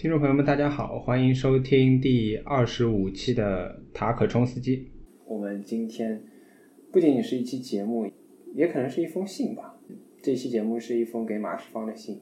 [0.00, 4.90] 听众朋友们，大家好，欢迎收听第二十五期的塔可冲司机。
[5.26, 6.24] 我们今天
[6.90, 8.10] 不仅仅是一期节目，
[8.54, 9.78] 也可能是一封信吧。
[10.22, 12.16] 这期节目是一封给马世芳的信，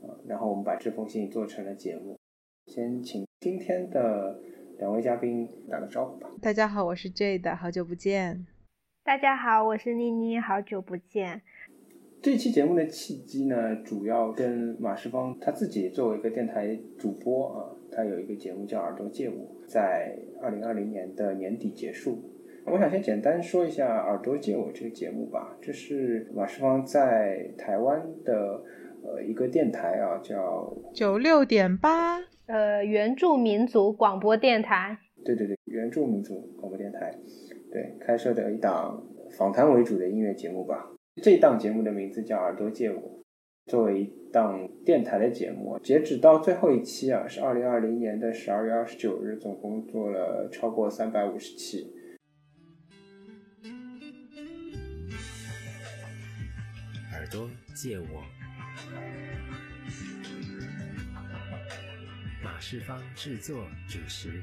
[0.00, 2.16] 啊，然后我们把这封信做成了节目。
[2.66, 4.40] 先请今天的
[4.78, 6.30] 两位嘉宾打个招呼吧。
[6.40, 8.46] 大家好，我是 Jade，好久不见。
[9.04, 11.42] 大家好，我是妮妮，好久不见。
[12.20, 19.36] 这期节目的契机呢，主要跟马世芳他自己作为一个电台主播啊，他有一个节目叫《耳朵借我》，
[19.68, 22.18] 在二零二零年的年底结束。
[22.66, 25.56] 我想先简单说一下《耳朵借我》这个节目吧。
[25.62, 28.62] 这是马世芳在台湾的
[29.04, 34.98] 呃一个电台啊，叫九六点八，呃，原住民族广播电台。
[35.24, 37.14] 对对对，原住民族广播电台，
[37.70, 40.90] 对，开设的一档访谈为主的音乐节目吧。
[41.22, 43.00] 这档节目的名字叫《耳朵借我》，
[43.66, 51.92] 作为一档电台的节目，截止到最后一期啊，是二零二零年的十二月二十九日，总共做了超过三百五十期。
[57.12, 58.22] 耳朵借我，
[62.44, 64.40] 马世芳制作主持。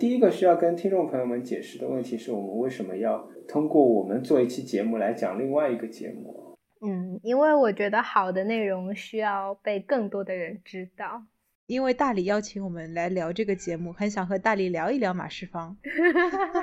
[0.00, 6.56] 第一个需要跟听众朋友们解释的问题是我们为什么要通过我们做一期节目来讲另外一个节目？
[6.80, 11.22] 嗯，因为我觉得好的内容需要被更多的人知道。
[11.66, 15.76] 因为大理邀请我们来聊这个节目，很想和大理聊一聊马世芳。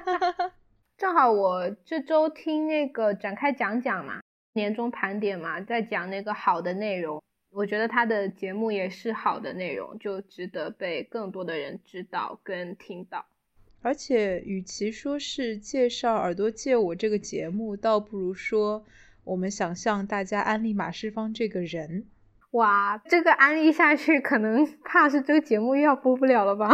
[0.97, 4.19] 正好我这周听那个展开讲讲嘛，
[4.55, 7.21] 年终盘点嘛，在讲那个好的内容。
[7.49, 13.25] 我觉得他的节目也是好的内容，就值得被更多的人知道跟听到。
[13.81, 18.85] 而且，与其说是介绍《耳朵借我》这个节目，倒不如说
[19.23, 22.05] 我们想向大家安利马世芳这个人。
[22.51, 26.69] 哇，这个安利下去，可能 怕是这个节目又要播不了了吧？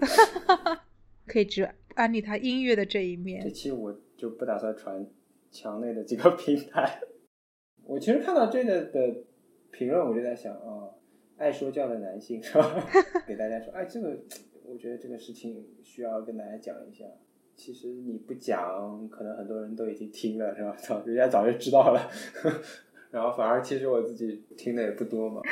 [1.26, 3.44] 可以只安利他音乐的这一面。
[3.44, 5.06] 这期我就不打算传
[5.50, 7.00] 墙内的几个平台。
[7.84, 9.27] 我其实看到这个的。
[9.70, 10.88] 评论我就在想啊，
[11.36, 12.86] 爱说教的男性是吧？
[13.26, 14.16] 给大家说，哎，这个
[14.64, 17.04] 我觉得这个事情需要跟大家讲一下。
[17.54, 20.74] 其实你不讲，可能很多人都已经听了是吧？
[20.78, 22.08] 早人家早就知道了，
[23.10, 25.42] 然后反而其实我自己听的也不多嘛。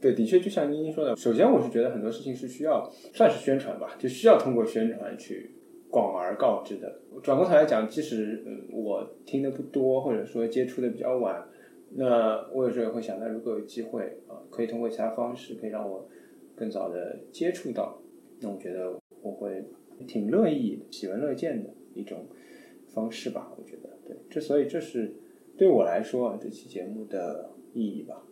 [0.00, 5.54] 对，的确就像妮妮说的，首先我是觉得很多事情是需要算是宣传吧，就需要通过宣传去
[5.88, 7.00] 广而告之的。
[7.22, 8.42] 转过头来讲，即使
[8.72, 11.46] 我听的不多，或者说接触的比较晚。
[11.94, 16.08] 那我有时候也会想，那如果有机会啊，可以通过其他方式，可以让我
[16.54, 18.00] 更早的接触到，
[18.40, 19.64] 那我觉得我会
[20.06, 22.26] 挺乐意、喜闻乐见的一种
[22.88, 23.52] 方式吧。
[23.58, 25.12] 我觉得，对，之所以这是
[25.56, 28.24] 对我来说，这期节目的意义吧。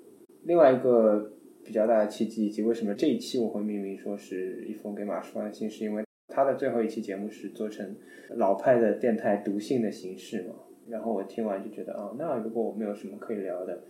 [0.44, 1.32] 另外一个
[1.62, 7.94] 比较大的契机，以及为什么这一期我会命名说是一封给马叔的信，是因为他的最后一期节目是做成
[8.37, 10.54] 老派的电台读信的形式嘛。
[10.90, 13.82] 然后我听完就觉得，哦，那如果我们有什么可以聊的，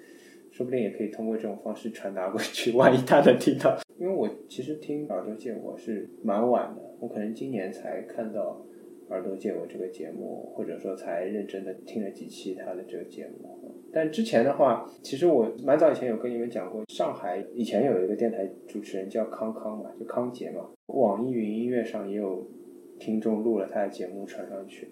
[0.50, 2.72] 说不定也可以通过这种方式传达过去。
[2.72, 8.64] 万一他能听到，因为我其实听耳朵借我是蛮晚的，我可能今年才看到
[9.08, 13.56] 耳朵借我这个节目，或者说才认真的听了几期他的这个节目。
[13.92, 22.46] 但之前的话，其实我蛮早以前有跟你们讲过，上海以前有一个电台主持人叫康康嘛，就康杰嘛，网易云音乐上也有
[23.00, 24.88] 听众录了他的节目传上去。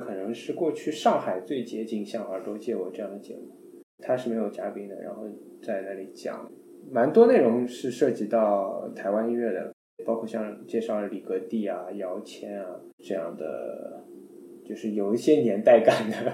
[0.00, 3.42] 可能是过去上海最接近像《耳朵借我》这样的节目，
[3.98, 5.24] 他是没有嘉宾的，然后
[5.62, 6.50] 在那里讲，
[6.90, 9.72] 蛮多内容是涉及到台湾音乐的，
[10.06, 14.02] 包括像介绍李格弟啊、姚谦啊这样的，
[14.64, 16.32] 就是有一些年代感的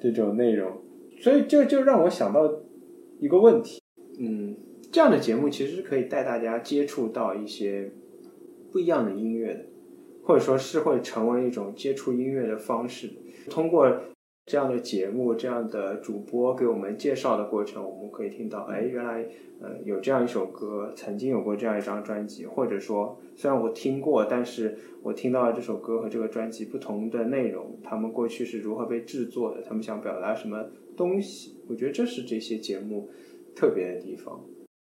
[0.00, 0.82] 这种内容，
[1.20, 2.50] 所以就就让我想到
[3.20, 3.80] 一个问题，
[4.18, 4.56] 嗯，
[4.90, 7.90] 这样的节目其实可以带大家接触到一些
[8.72, 9.37] 不一样的音乐。
[10.28, 13.10] 或者说是会成为一种接触音乐的方式，
[13.48, 13.90] 通过
[14.44, 19.26] 这样的节目，这样的主播给我们介绍的过程，我们可以听到，哎，原来，
[19.58, 30.62] 呃，有这样一首歌，曾经有过这样一张专辑，或者说，虽然我听过，但是我听到了这首歌和这个专辑不同的内容，他们过去是如何被制作的，他们想表达什么
[30.94, 33.08] 东西，我觉得这是这些节目
[33.56, 34.44] 特别的地方。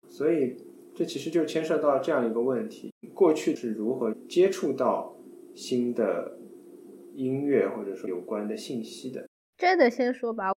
[0.08, 0.54] 所以，
[0.94, 5.13] 这其实就牵涉到这样一个问题：过去是如何接触到
[5.54, 6.38] 新的
[7.14, 9.28] 音乐或者说有关的信息的？
[9.56, 10.52] 这得先说吧，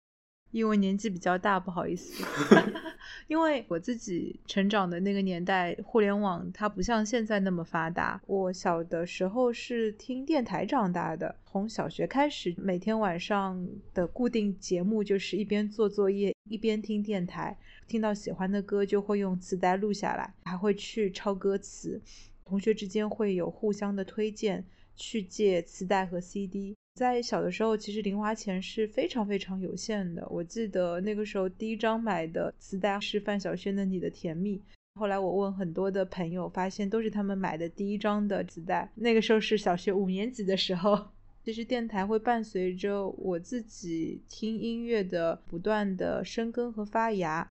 [0.52, 2.24] 因为年纪比较大，不好意思。
[3.28, 8.22] 因为我自己成长的那个年代，互联网它不像现在那么发达。
[8.26, 17.58] 我小的时候是听电台长大的，从小学开始，每天晚上的固定节目就是一边做作业一边听电台，
[17.88, 22.02] 听到喜欢的歌就会用磁带录下来，还会去抄歌词。
[22.44, 24.66] 同学之间会有互相的推荐，
[24.98, 26.76] 去借磁带和 CD。
[26.96, 30.28] 在小的时候，其实零花钱是非常非常有限的。
[30.30, 34.58] 我记得那个时候第一张买的磁带是范晓萱的《你的甜蜜》。
[35.00, 38.92] 后来我问很多的朋友，发现都是他们买的第一张的磁带。
[38.96, 41.10] 那个时候是小学五年级的时候。
[41.44, 47.48] 其实电台会伴随着我自己听音乐的不断的生根和发芽。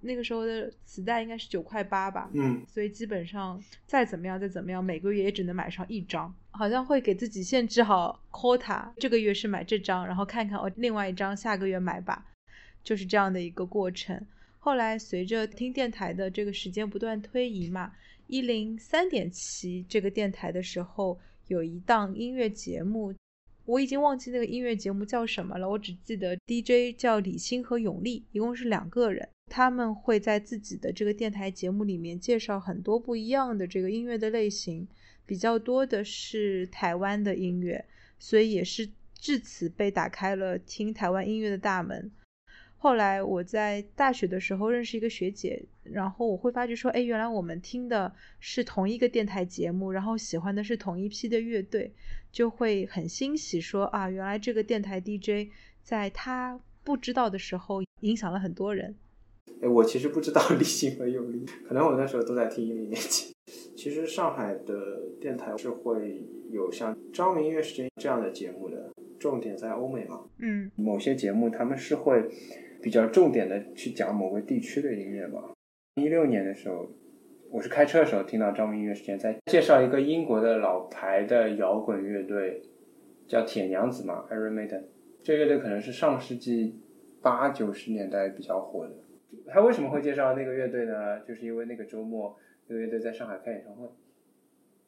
[0.00, 12.26] 那个时候的磁带应该是九块八吧，嗯，所以基本上再怎么样再怎么样，每个月也只能买上一张，好像会给自己限制好 quota，这个月是买这张，然后看看哦另外一张下个月买吧，
[12.84, 14.24] 就是这样的一个过程。
[14.58, 17.92] 后来随着听电台的这个时间不断推移嘛，
[18.26, 23.14] 一零三点七这个电台的时候，有一档音乐节目。
[23.68, 34.88] 我已经忘记那个音乐节目叫什么了，我只记得 DJ 叫李欣和永利，一共是两个人，他们会在自己的这个电台节目里面介绍很多不一样的这个音乐的类型，
[35.26, 37.84] 比较多的是台湾的音乐，
[38.18, 42.10] 所以也是至此被打开了听台湾音乐的大门。
[42.80, 51.92] 后来我在大学的时候认识一个学姐，然后我会发觉说，哎，原来我们听的是同一个电台节目，然后喜欢的是同一批的乐队，
[52.30, 55.50] 就会很欣喜说啊，原来这个电台 DJ
[55.82, 58.94] 在他不知道的时候影响了很多人。
[59.60, 63.34] 哎，我其实不知道立信和有力，可能我那时候都在听一零年级。
[63.76, 66.22] 其实上海的电台是会
[66.52, 70.20] 有像张明音乐时间这样的节目的，重点在欧美嘛。
[70.38, 72.30] 嗯，某些节目他们是会。
[72.82, 75.52] 比较重点的去讲某个地区的音乐嘛。
[75.96, 76.88] 一六年的时候，
[77.50, 82.62] 我是开车的时候听到张明音乐时间在介绍一个英国的老牌的摇滚乐队，
[83.26, 84.84] 叫铁娘子嘛，Iron Maiden。
[85.22, 86.80] 这个乐队可能是上世纪
[87.20, 88.94] 八九十年代比较火的。
[89.48, 91.20] 他为什么会介绍那个乐队呢？
[91.20, 92.36] 就是因为那个周末
[92.68, 93.88] 那个乐队在上海开演唱会。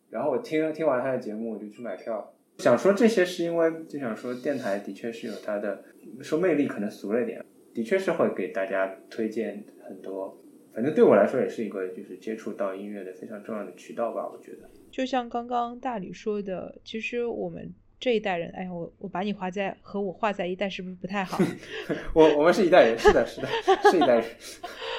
[0.09, 2.33] 然后我听听完他的节目，我就去买票。
[2.59, 5.83] 想说这些是因为就想说电台的确是有它的
[6.21, 7.45] 说魅力，可能俗了一点。
[7.75, 10.37] 的确是会给大家推荐很多，
[10.75, 14.29] 反正对我来说也是一个就是接触到音乐的非常重要的渠道吧。
[14.29, 21.39] 我觉得，就像刚刚大理说的，其实我们这一代人，哎呀，我我把你划在和我划在一代是不是不太好？
[22.15, 23.49] 我我们是一代人，是的，是的，
[23.91, 24.25] 是一代人。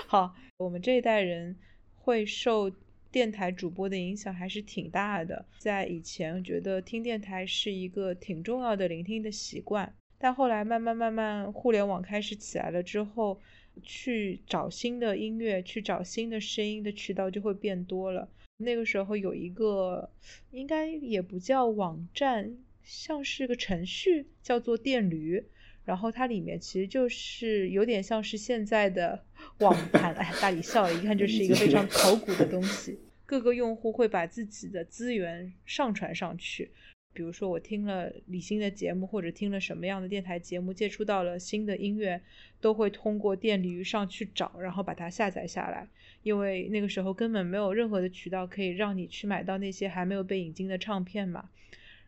[0.08, 1.56] 好，我们这一代人
[1.96, 2.72] 会受
[3.12, 5.46] 电台主播的影响还是挺大的。
[5.60, 9.94] 在以前，觉得听电台是一个挺重要的聆听的习惯。
[10.22, 13.42] 但后来慢慢慢慢，互联网开始起来了之后，
[13.82, 18.30] 去找新的音乐、去找新的声音的渠道就会变多了。
[18.58, 20.12] 那个时候有一个，
[20.52, 25.44] 应该也不叫网站，像是个程序，叫做电驴。
[25.84, 29.26] 然后它里面其实就是有点像是现在的
[29.58, 30.14] 网盘。
[30.14, 33.00] 哎，大理笑，一看就是一个非常考古的东西。
[33.26, 36.70] 各个用户会把自己的资源上传上去。
[37.14, 42.22] 比如说，我听了李欣的节目，或者听了什么样的电台节目，接触到了新的音乐，
[42.60, 45.88] 都会通过电驴上去找，然后把它下载下来。
[46.24, 51.50] 因为那个时候根本没有任何的渠道可以让你去买到那些还没有被引进的唱片嘛。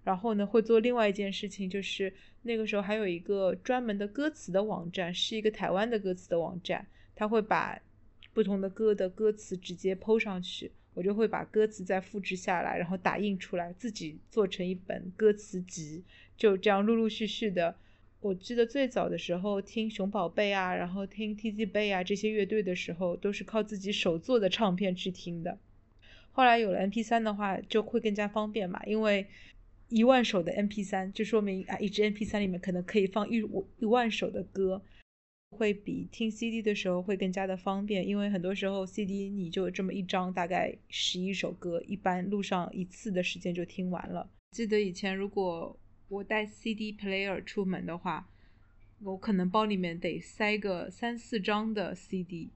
[0.04, 7.82] 然后呢，会做另外一件事情，就是那个时候还有一个专门的歌词的网站，是一个台湾的歌词的网站，他会把
[8.34, 10.72] 不同的歌的歌词直接抛上去。
[10.94, 16.04] 我就会把歌词再复制下来，然后打印出来，自己做成一本歌词集，
[16.38, 17.76] 就这样陆陆续续的。
[18.22, 25.58] 我记得最早的时候听熊宝贝啊，然后听 T Z 贝啊这些乐队的时候，都是靠自己手做的唱片去听的。
[26.32, 29.28] 后来有了 M P 三的话，就会更加方便嘛，因为
[29.90, 33.44] 一万首的 M P 三，就说明啊，一支 M P 三里面可能可以放一
[33.80, 34.82] 一万首的歌。
[35.54, 44.30] 会比听 CD 的时候会更加的方便，因为很多时候 CD 你就这么一张，大概十一首歌，一般录上一次的时间就听完了。
[44.52, 45.80] 记得以前如果
[46.10, 48.28] 我带 CD player 出门的话，
[49.00, 52.52] 我可能包里面得塞个三四张的 CD，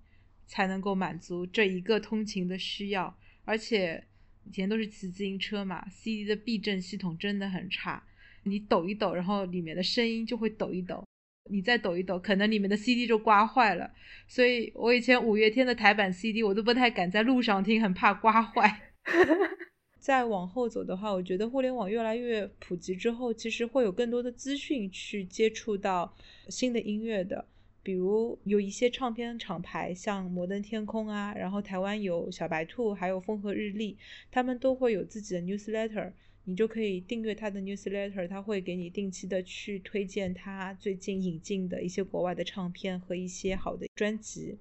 [0.45, 3.17] 才能够满足这一个通勤的需要。
[3.45, 4.03] 而且
[4.43, 8.03] 以前都是骑自行车嘛，CD 的避震系统真的很差，
[8.43, 11.03] 你抖一抖，然后里面的声音就会抖一抖，
[11.49, 13.89] 你再抖一抖，可能里面的 CD 就刮坏了。
[14.27, 18.93] 所以我以前五月天的台版 CD 我都不太敢在路上听，很怕刮坏。
[19.99, 26.15] 再往后走的话，我觉得互联网越来越普及之后，其实会有更多的资讯去接触到
[26.49, 27.45] 新的音乐的。
[27.83, 33.97] 比如有一些唱片厂牌，像摩登天空啊，然后台湾有小白兔，还有风和日丽，
[34.29, 36.11] 他们都会有自己的 newsletter，
[36.49, 44.57] 你就可以订阅他的 newsletter，他会给你定期的去推荐他最近引进的一些国外的唱片和一些好的专辑。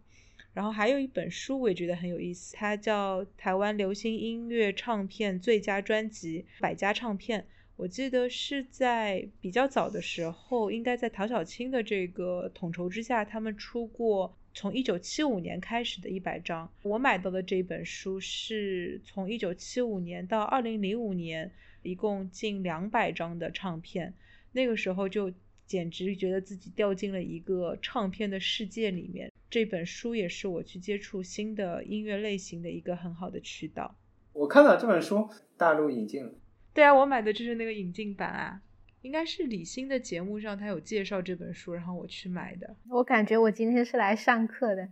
[0.53, 7.41] 然后还有一本书，我也觉得很有意思，它叫《台湾流行音乐唱片最佳专辑百家唱片》。
[7.77, 16.69] 我记得是在比较早的时候，应该在陶小青的这个统筹之下，他们出过从一九七五年开始的一百张。
[16.83, 21.53] 我买到的这本书是从一九七五年到二零零五年，
[21.87, 24.13] 一共近两百张的唱片。
[24.53, 25.33] 那个时候就
[25.67, 29.33] 简直觉得自己掉进了一个唱片的世界里面。
[29.49, 33.97] 这本书也是我去接触新的音乐类型的一个很好的渠道。
[34.33, 36.33] 我看到这本书大陆引进了。
[36.75, 38.61] 对啊，我买的就是那个引进版啊，
[39.03, 42.77] 应该是李欣的节目上他有介绍这本书，然后我去买的。
[42.91, 44.89] 我感觉我今天是来上课的。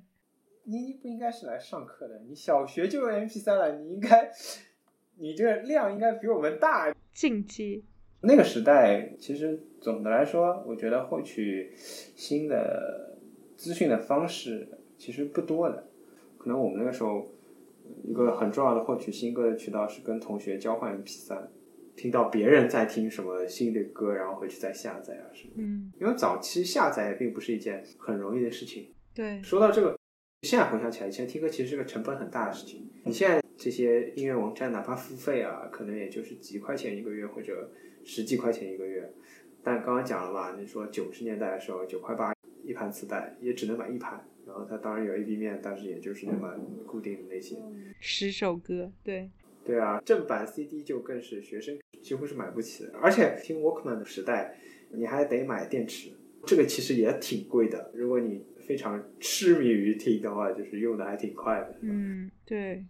[0.67, 4.33] 你不应该是来上课的，你小学就用 MP 三了，你应该，
[5.17, 6.95] 你这个量应该比我们大。
[7.13, 7.85] 禁忌。
[8.23, 13.19] 那个时代，其实总的来说，我觉得获取新的
[13.57, 15.87] 资讯的方式其实不多的。
[16.39, 17.31] 可能我们那个时候，
[18.03, 21.51] 一个很重要的获取新歌的渠道是跟同学交换 MP 三。
[21.97, 25.53] 听到别人在听什么新的歌，然后回去再下载啊什么。
[25.59, 28.93] 嗯，因为早期下载并不是一件很容易的事情。
[29.15, 29.97] 对，说到这个，
[30.45, 32.87] 现在回想起来，以前听歌其实是个成本很大的事情。
[33.05, 37.73] 你现在这些音乐网站，哪怕付费啊，可能也就是几块钱一个月或者
[38.05, 39.11] 十几块钱一个月。
[39.63, 46.55] 但刚刚讲了嘛，你说九十年代的时候九块八一盘磁带，也只能买一盘，然后它当然有 A B 面，但是也就是那么
[46.87, 47.57] 固定的那些
[47.99, 49.31] 十首歌，对。
[49.65, 54.59] 对啊，正版 CD 就更是学生几乎是买不起的，而且听 Walkman 的时代，
[54.91, 56.11] 你还得买电池，
[56.45, 57.91] 这个其实也挺贵的。
[57.95, 61.79] 如果你非常痴迷于听的话，就是用的还挺快的。
[61.83, 62.85] 嗯，对。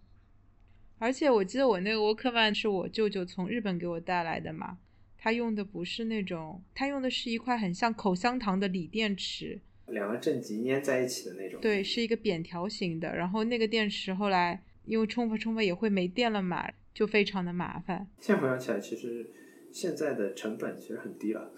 [0.97, 4.77] 而且我记得我那个 Walkman 是我舅舅从日本给我带来的嘛，
[5.17, 11.59] 他用的不是那种，他用的是一块很像口香糖的锂电池，两个正极粘在一起的那种。
[11.61, 14.61] 对，是一个扁条形的，然后那个电池后来。
[14.87, 18.07] 因为充吧充吧也会没电了嘛，就非常的麻烦。
[18.19, 19.27] 现在回想起来，其实
[19.71, 21.51] 现在的成本其实很低了。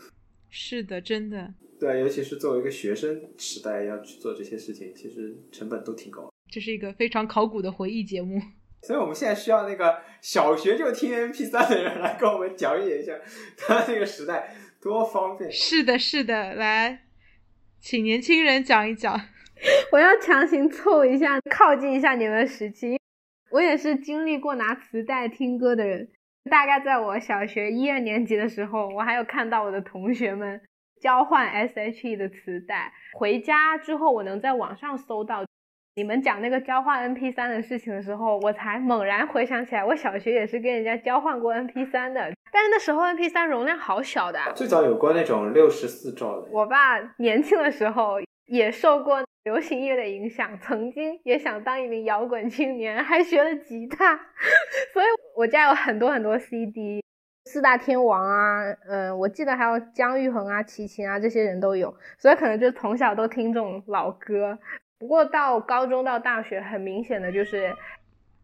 [0.50, 1.54] 是的，真的。
[1.80, 6.28] 对，尤其是作为一个学生时代要去做这些事情，其实成本都挺高。
[6.52, 8.40] 这是一个非常考古的回忆节目。
[8.82, 13.14] 所以我们现在需要那个小学就听 MP 三的人来跟我们讲解一下
[13.58, 15.52] 他那个时代多方便。
[15.52, 17.04] 是的，是的，来，
[17.80, 19.20] 请年轻人讲一讲。
[19.92, 23.00] 我要强行凑一下，靠近一下你们时期。
[23.50, 26.08] 我也是经历过拿磁带听歌的人，
[26.50, 30.62] 大概在我小学一二年级的时候，我还有看到我的同学们
[31.00, 32.92] 交换 S.H.E 的磁带。
[33.14, 35.44] 回家之后，我能在网上搜到
[35.96, 42.32] 你们讲那个交换 MP 三的事情的时候，我才猛然回想起来，我小学也是跟人家交换过 MP 三的。
[42.52, 46.48] 但是那时候 MP 三容量好小的，最早有过那种六十四兆的。
[46.52, 49.24] 我爸年轻的时候也受过。
[49.44, 54.14] 流行音乐的影响，曾经也想当一名摇滚青年，还学了吉他，
[54.92, 55.06] 所以
[55.38, 57.02] 我家有很多很多 CD，
[57.48, 64.60] 四大天王啊，嗯，我记得还有姜育恒啊、齐秦啊，这些人都有，所以可能就从小都听这种老歌。
[65.00, 67.74] 不过到高中到大学，很明显的就是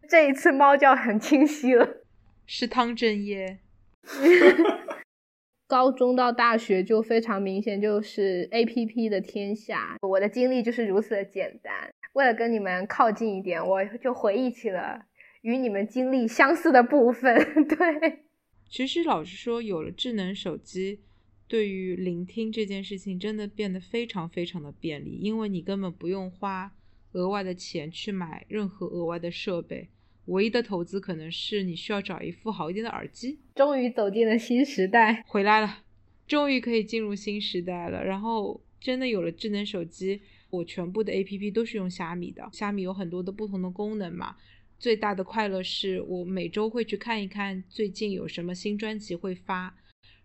[0.08, 1.86] 这一次猫叫很清晰了，
[2.46, 3.58] 是汤镇业。
[5.68, 9.96] 高中到大学就非常明显，就是 A P P 的天下。
[10.02, 11.72] 我的经历就是如此的简单。
[12.12, 15.06] 为了跟你们靠近一点，我就回忆起了
[15.42, 17.34] 与你们经历相似的部分。
[17.66, 18.24] 对，
[18.68, 21.00] 其实老实说，有了智能手机，
[21.46, 26.72] 对于聆听这件事情真的变得非常非常的便利，因为你根本不用花
[27.12, 29.88] 额外的钱去买任何额外的设备。
[30.26, 33.38] 唯一的投资可能是你需要找一副好一点的耳机。
[33.54, 35.84] 终于走进了新时代，回来了，
[36.26, 38.02] 终于可以进入新时代了。
[38.02, 42.48] 然后真的有了智能手机，我全部的 APP 都是用虾米的。
[42.52, 44.34] 虾米有很多的不同的功能嘛。
[44.84, 49.74] 最大的快乐是我每周会去看一看最近有什么新专辑会发，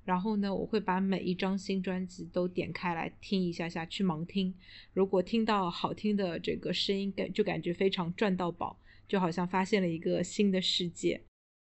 [0.04, 4.54] 然后呢，我会把每一张新专辑都点开来听一下下去盲听。
[4.92, 11.22] 如果听到好听的这个声音，感就感觉非常赚到宝，就好像发现了一个新的世界。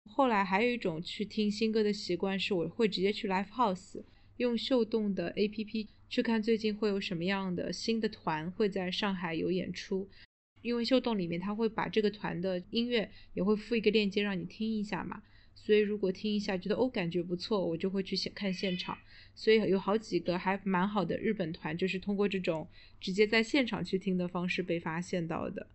[0.09, 4.01] 后来还有一种去听新歌的习惯，是我会直接去 live house，
[4.37, 10.07] 用秀动的 APP 去看最近会有什么样的新的团会在上海有演出。
[10.67, 15.23] 因为秀动里面它会把这个团的音乐也会附一个链接让你听一下嘛。
[15.55, 18.97] 所以如果听一下觉得哦感觉不错，我就会去现看现场。
[19.33, 22.67] 所以有好几个还蛮好的日本团，就是通过这种
[22.99, 25.67] 直接在现场去听的方式被发现到的。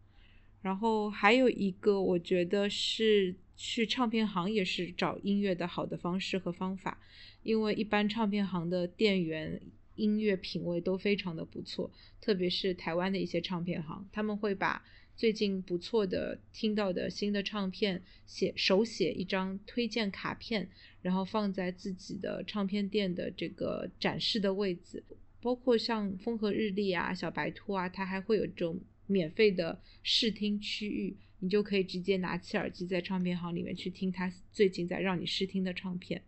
[0.61, 7.01] 然后还有一个，我觉得是去唱片行也是找音乐的好的方式和方法，
[7.43, 9.61] 因为一般唱片行的店员
[9.97, 14.85] 音乐品味都非常的不错，特别是台湾的一些唱片行，他们会把。
[15.15, 20.67] 最近不错的听到的新的唱片，写手写一张推荐卡片，
[21.03, 25.05] 然后放在自己的唱片店的这个展示的位置，
[25.43, 36.23] 包括像风和日丽啊、小白兔啊，它还会有这种免费的试听区域，你就可以直接拿起耳机在唱片行里面去听它最近在让你试听的唱片。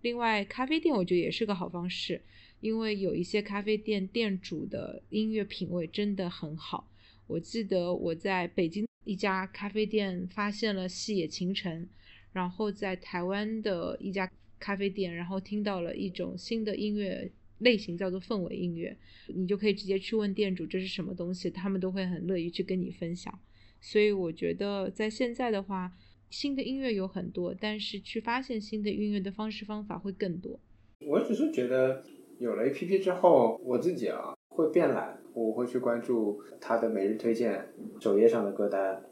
[0.00, 2.22] 另外，咖啡店我觉得也是个好方式，
[2.62, 6.88] 因为有一些咖啡店店主的音乐品味真的很好。
[7.26, 11.88] 我记得我在北京一家咖啡店发现了细野晴臣，
[12.32, 17.28] 然后在台湾的一家咖啡店，然后听到了一种新的音乐
[17.58, 18.96] 类型，叫做氛围音乐。
[19.26, 23.36] 你就可以直接去问店主这是什么东西，他们都会很乐意去跟你分享。
[23.80, 25.92] 所以我觉得在现在的话，
[26.30, 30.60] 新的音乐有很多，但是去发现新的音乐的方式方法会更多。
[31.00, 32.04] 我只是觉得
[32.42, 35.16] 有了 A P P 之后，我自己啊会变懒。
[35.32, 37.66] 我会去关注他的每日推荐
[38.00, 39.02] 首页上的歌单，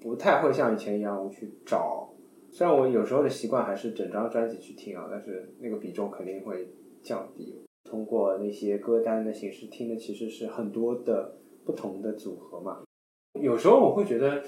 [0.00, 2.08] 不太会像以前一样去找。
[2.52, 6.68] 虽然我有时候的习惯还是整张专辑去听啊，但是那个比重肯定会
[7.02, 7.64] 降低。
[7.82, 12.82] 通过那些歌单的形式听的其实是很多的不同的组合嘛。
[13.40, 14.40] 有时候我会觉得，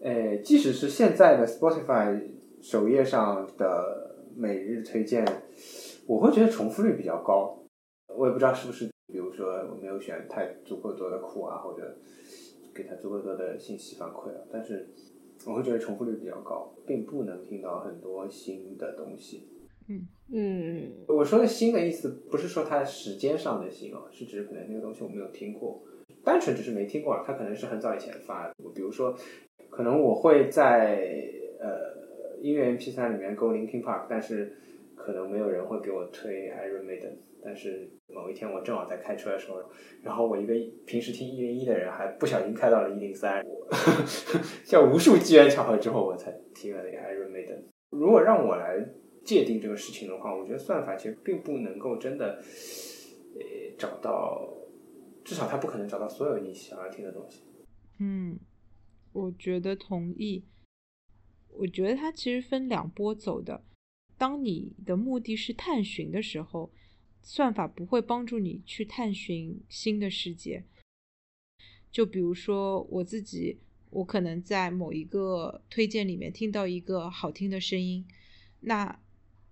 [0.00, 2.18] 诶，即使是现在的 Spotify
[2.62, 5.22] 首页上的每日推荐，
[6.10, 7.56] 我会觉得重复率比较高。
[8.16, 8.90] 我也不知道是不是。
[9.06, 11.96] 比如说我没有选太足够多的库啊，或者
[12.74, 14.88] 给他足够多的信息反馈啊，但是
[15.46, 19.48] 我会觉得重复率比较高，并不能听到很多新的东西。
[19.88, 25.80] 嗯嗯，我说的新的意思不是说它时间上的新啊，是指可能那个东西我没有听过，
[26.24, 28.54] 单纯只是没听过，它可能是很早以前发的。
[28.74, 29.16] 比如说，
[29.68, 31.08] 可能我会在
[31.60, 34.56] 呃音乐 MP3 里面勾 Linkin Park，但是
[35.04, 37.90] 可能没有人会给我推 Iron Maiden，但是。
[38.12, 39.62] 某一天我正好在开车的时候，
[40.02, 40.52] 然后我一个
[40.84, 43.40] 平时听一零一的人还不小心开到了一零三，
[44.66, 47.62] 像无数机缘巧合之后我才听了那个 Iron Maiden。
[47.90, 48.84] 如果让我来
[49.24, 52.42] 界定这个事情的话，我觉得算法其实并不能够真的，
[53.36, 54.52] 呃，找到，
[55.24, 57.44] 至少它不可能找到所有你想要听的东西。
[58.00, 58.40] 嗯，
[59.12, 60.44] 我觉得同意。
[61.58, 63.62] 我觉得它其实分两波走的。
[64.20, 66.70] 当你的目的是探寻的时候。
[67.22, 70.64] 算法不会帮助你去探寻新的世界。
[71.92, 73.58] 就比如说我自己，
[73.90, 78.06] 我可能在某一个推荐里面听到一个好听的声音，
[78.60, 79.02] 那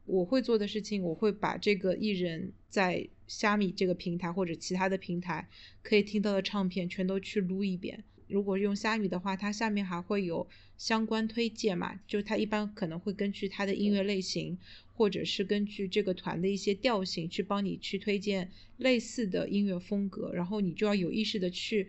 [0.06, 5.46] 我会做的事情，我会把这个艺人在虾米这个平台或者其他的平台
[5.82, 8.02] 可以听到的唱片全都去撸一遍。
[8.28, 11.98] 如果用虾米的话，它下面还会有相关推荐嘛？
[12.06, 14.58] 就它一般可能会根据它的音乐类型。
[14.98, 21.88] 或者是根据这个团的一些调性去帮你去推荐类似的音乐风格，然后你就要有意识的去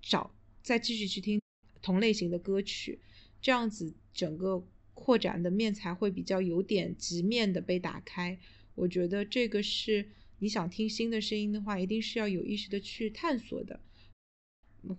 [0.00, 1.40] 找，再继续去听
[1.82, 3.00] 同类型的歌曲，
[3.42, 8.38] 这样子整个扩展的面才会比较有点极面的被打开。
[8.76, 13.80] 我觉得这个是你想听新的声音的话，一定是要有意识的去探索的。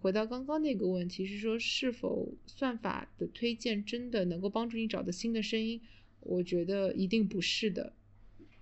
[0.02, 5.82] 回到刚刚那个问题是说，是否算法的推荐真的能够帮助你找到新的声音？
[6.22, 7.94] 我觉得一定不是的，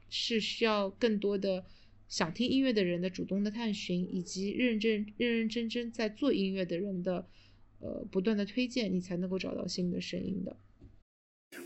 [0.09, 1.63] 是需要更多的
[2.09, 7.25] 想听音乐的人的主动的探寻，以及认真认认真真在做音乐的人的
[7.79, 10.57] 呃不断的推荐，你才能够找到新的声音的。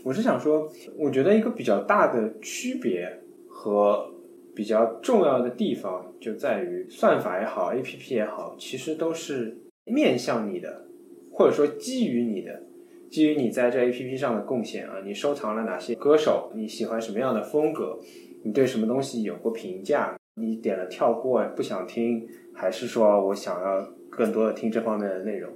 [0.04, 4.14] 我是想说，我觉得一个比较大的区别和
[4.58, 10.88] 比较重要的地方就在于，算法也好，A P P 也好，其实都是面向你的，
[11.30, 12.64] 或者说基于你的。
[13.08, 16.50] 基于你在这 A P P 上的贡献啊，你收藏了哪些歌手？
[16.56, 18.00] 你喜欢什么样的风格？
[18.42, 20.16] 你对什么东西有过评价？
[20.34, 25.52] 你点了跳过不想听，还是说我想要更多的听这方面的内容？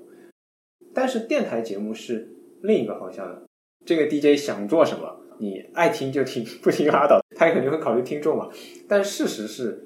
[0.94, 3.42] 但是电台节目是另一个方向的，
[3.84, 5.11] 这个 D J 想做什么，
[5.42, 7.20] 你爱听就听，不听拉倒。
[7.34, 8.48] 他也肯定会考虑听众嘛。
[8.88, 9.84] 但事实是，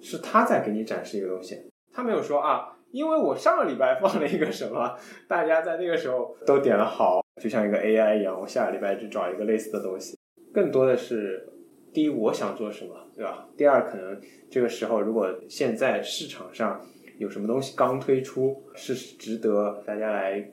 [0.00, 1.56] 是他在给你展示一个东西，
[1.92, 4.96] 他没有说啊，因为我上个礼拜放了一个什么，
[5.28, 10.18] 大家在那个时候都点了好，就像一个 AI 一样，我下个礼拜去找一个类似的东西。
[10.52, 11.48] 更多的是，
[11.92, 13.46] 第一，我想做什么，对吧？
[13.56, 16.84] 第二，可能这个时候如果现在市场上
[17.18, 20.50] 有什么东西刚推出，是值得大家来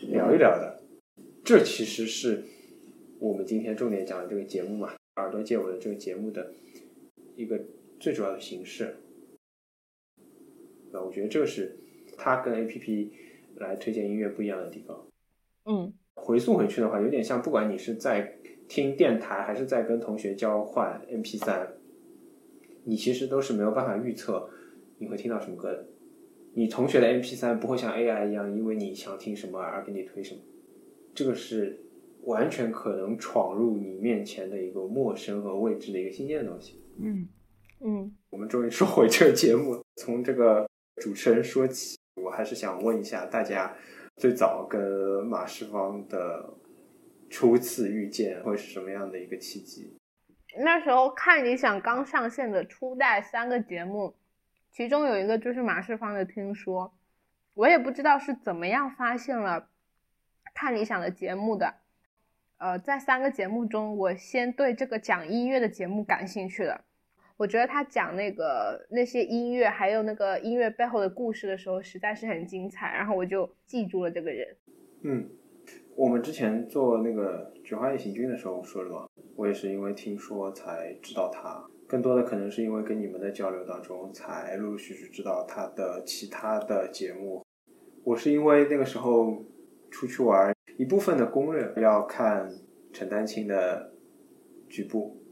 [0.00, 0.80] 聊一聊的，
[1.44, 2.42] 这其实是
[3.20, 6.52] 我们今天重点讲的这个节目嘛，耳朵借我的这个节目的
[7.36, 7.60] 一个
[7.98, 8.96] 最主要的形式。
[10.92, 11.76] 那，我觉得这个是
[12.16, 13.12] 它跟 A P P
[13.56, 15.06] 来推荐音乐不一样的地方。
[15.64, 21.74] 嗯，回溯回去的话，有点像，不管你是在听电台，还是在跟同学交换 M P 三，
[22.84, 24.48] 你其实都是没有办法预测
[24.98, 25.86] 你会听到什么歌的。
[26.54, 30.40] 你同学的 M P 三不会像 A I 一样，因为你想听什么而给你推什么。
[31.14, 31.80] 这个是
[32.24, 36.84] 完全可能闯入你面前的一个陌生和未知的一个新鲜的东西。
[37.00, 37.28] 嗯
[37.80, 43.74] 嗯我们终于说回这个节目，从这个主持人说起，我还是想问一下大家，
[44.16, 46.54] 最早跟马世芳的
[47.30, 49.96] 初次遇见会是什么样的一个契机？
[50.60, 54.14] 那时候看理想刚上线的初代三个节目，
[54.72, 56.86] 其中有一个就是马世芳的《听说》，
[57.54, 59.68] 我也不知道是怎么样发现了
[60.54, 61.74] 看理想的节目的。
[62.58, 66.84] 呃，在三个节目中，我先对这个讲音乐的节目感兴趣了。
[67.36, 74.56] 我觉得他讲那个那些音乐，还有那个音乐背后的故事的时候，实在是很精彩，然后我就记住了这个人。
[75.02, 75.30] 嗯，
[75.94, 87.44] 我们之前做那个《菊花夜行军》的时候说了嘛，我也是因为听说才知道他，更多的可能是因为跟你们的交流当中，才陆陆续续知道他的其他的节目。
[88.02, 89.44] 我是因为那个时候
[89.92, 92.50] 出去玩，一部分的攻略要看
[92.94, 93.92] 陈丹青的
[94.70, 95.22] 局部。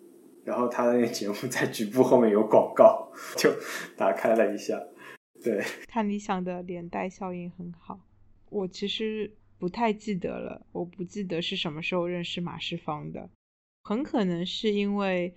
[0.44, 3.50] 然后他的那个节目在局部后面有广告，就
[3.96, 4.80] 打开了一下。
[5.42, 7.98] 对，看理想的连带效应很好。
[8.48, 13.28] 我其实不太记得了，我不记得是什么时候认识马世芳的，
[13.82, 15.34] 很可能是因为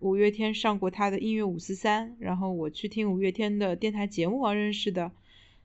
[0.00, 5.12] 五月天上过他的音乐五四三，然后我去听五月天的电台节目而认识的，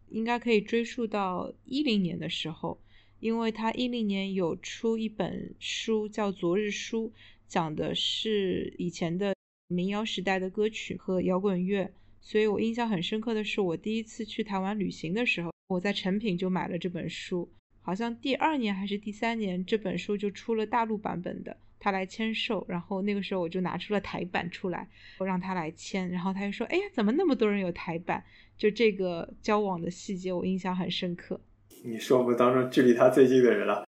[0.08, 2.80] 应该可以追溯到一零年的时候，
[3.20, 7.10] 因为他一零年有出一本书叫《昨日书》。
[7.48, 9.34] 讲的是以前的
[9.70, 17.50] 民谣时代的歌曲和摇滚乐，所以我印象很深刻的是，我第一次去台湾旅行的时候，我在成品就买了这本书。
[17.82, 22.66] 好像第二年还是第三年，这本书就出了大陆版本的，他来签售。
[22.68, 24.86] 然后那个时候我就拿出了台版出来，
[25.20, 26.10] 我让他来签。
[26.10, 28.22] 然后他就说：“哎呀，怎么那么多人有台版？”
[28.60, 31.40] 就这个交往的细节，我印象很深刻。
[31.84, 33.86] 你是我们当中距离他最近的人了，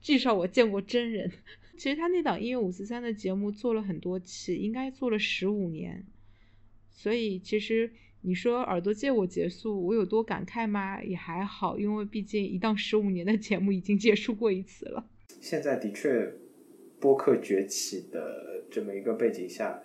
[0.00, 1.30] 至少我见过真人。
[1.78, 6.04] 其实他那档音乐五四三的节目做了很多期，应该做了十五年，
[6.90, 7.90] 所以其实
[8.20, 11.02] 你说耳朵借我结束，我有多感慨吗？
[11.02, 15.06] 也还好，因为毕竟一档十五年的节目已经结束过一次了。
[15.40, 16.30] 现在的确，
[17.00, 19.80] 播客崛起的这么一个背景下，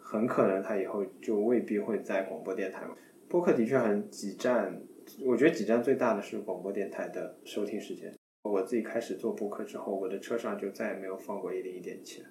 [0.00, 2.96] 很可能他以后就未必会在广播电台嘛。
[3.28, 4.82] 播客的确很挤占，
[5.24, 8.14] 我觉得挤占最大的是广播电台的收听时间。
[8.42, 12.28] 我自己开始做播客之后，我的车上就再也没有放过一零一点七了。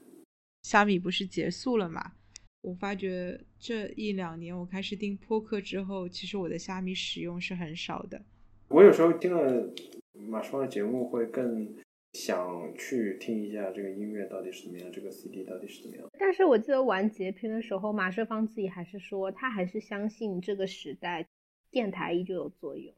[0.64, 2.14] 虾米不是结束了吗？
[2.62, 8.22] 我发觉这一两年我开始听播客之后，其实我的虾米使用是很少的。
[8.70, 9.72] 我有时候听了
[10.14, 11.76] 马双的节目，会更
[12.14, 16.08] 想去听一下这个音乐到底是怎么样，这个 CD 到底是怎么样。
[16.18, 21.28] 但是我记得玩截屏的时候，马世芳自己还是说，他还是相信这个时代
[21.76, 22.94] 电台依旧有作用。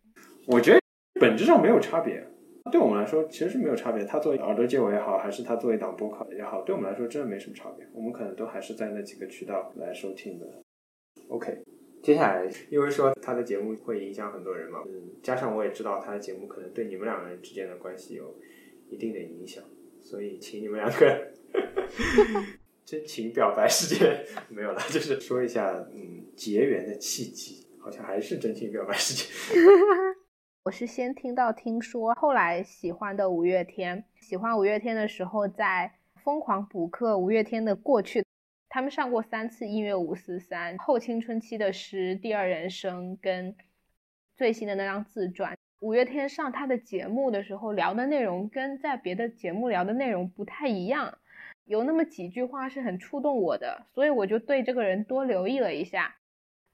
[0.46, 0.80] 我觉得
[1.20, 2.24] 本质上没有差别。
[2.72, 4.06] 对我们来说，其实是没有差别。
[4.06, 7.88] 他做耳朵接我也好，还是他做一档播客也好，对我们来说真的没什么差别。
[7.92, 10.46] 我们可能都还是在那几个渠道来收听的。
[11.28, 11.64] OK，
[12.04, 18.36] 接下来，因为说他的节目会影响很多人嘛，嗯，加上我也知道他的节目可能对你们两个人之间的关系有
[18.92, 19.64] 一定的影响，
[20.02, 21.32] 所以请你们两个
[22.86, 29.26] 真情表白时间没有了，就是说一下，嗯，结缘的契机，好像还是真心表白时间。
[30.66, 34.04] 我是先听到听说，后来喜欢的五月天。
[34.20, 38.26] 喜欢五月天的时候，在疯狂补课五月天的过去。
[38.68, 43.56] 他们上过三次音乐五四三，后青春期的诗、第二人生跟
[44.36, 45.58] 最新的那张自传。
[45.80, 51.18] 五月天上他的节目的时候聊的内容跟在别的节目聊的内容不太一样，
[51.64, 56.18] 有那么几句话是很触动我的，所以我就对这个人多留意了一下。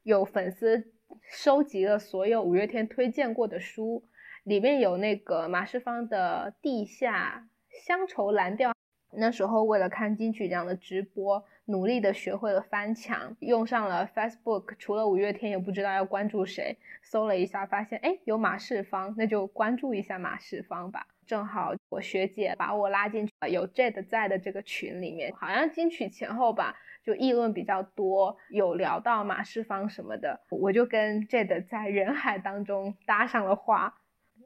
[0.01, 0.91] 有粉丝。
[1.21, 4.03] 收集了所有五月天推荐过的书，
[4.43, 8.71] 里面有那个马世芳的《地下乡愁蓝调》，
[9.11, 21.07] 那时候为了看金曲奖的直播，努力的学会了翻墙，用上了 Facebook，除了五月天也不知道要关注谁，搜了一下发现，哎，有马世芳，那就关注一下马世芳吧。
[21.25, 33.95] 正好我学姐把我拉进去了有 Jade 在的这个群里面，好像金曲前后吧，就议论比较多，有聊到马世芳什么的，我就跟 Jade 在人海当中搭上了话，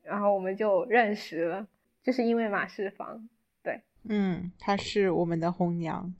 [0.03, 1.67] 然后我们就认识了，
[2.03, 3.29] 就是因为马世芳，
[3.63, 6.13] 对，嗯，她是我们的红娘。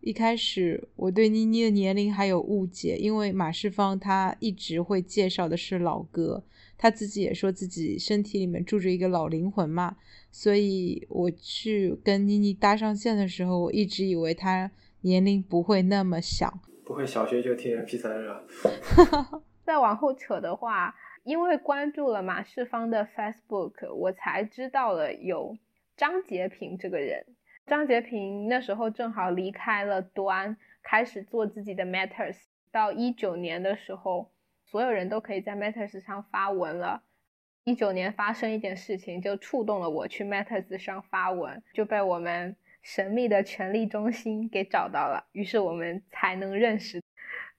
[0.00, 6.44] 一开始我对妮妮的年龄还有误解，因为马世芳她一直会介绍的是老歌。
[6.80, 9.96] 他自己也说自己身体里面住着一个老灵魂嘛，
[10.30, 14.70] 所以我去跟妮妮搭上线的时候，我一直以为她
[15.02, 18.44] 年龄不会那么小，不会小学就听 MP 三了。
[19.64, 25.56] 再往后扯的话，因为关注了马世芳的 Facebook，我才知道了有
[25.96, 27.26] 张杰平这个人。
[27.66, 32.36] 张杰平那时候正好离开了端，开始做自己的 Matters，
[32.72, 34.30] 到一九年的时候。
[34.70, 37.02] 所有人都可以在 Matters 上发文了。
[37.64, 42.54] 一九年发生一件事情，就触动了我去 Matters 上发文，就被我们
[42.90, 45.22] 神秘的权力中心给找到了。
[45.32, 47.02] 于是我们才能认识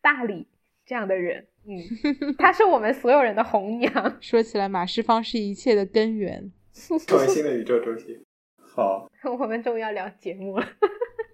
[0.02, 0.48] 大理
[0.88, 1.46] 这样的人。
[1.68, 1.78] 嗯，
[2.40, 3.94] 他是我们所有人的红娘。
[4.20, 8.20] 说起来，马世芳是一切的根源，成为新的宇宙中心。
[8.58, 9.08] 好，
[9.40, 10.68] 我们终于要聊节目了。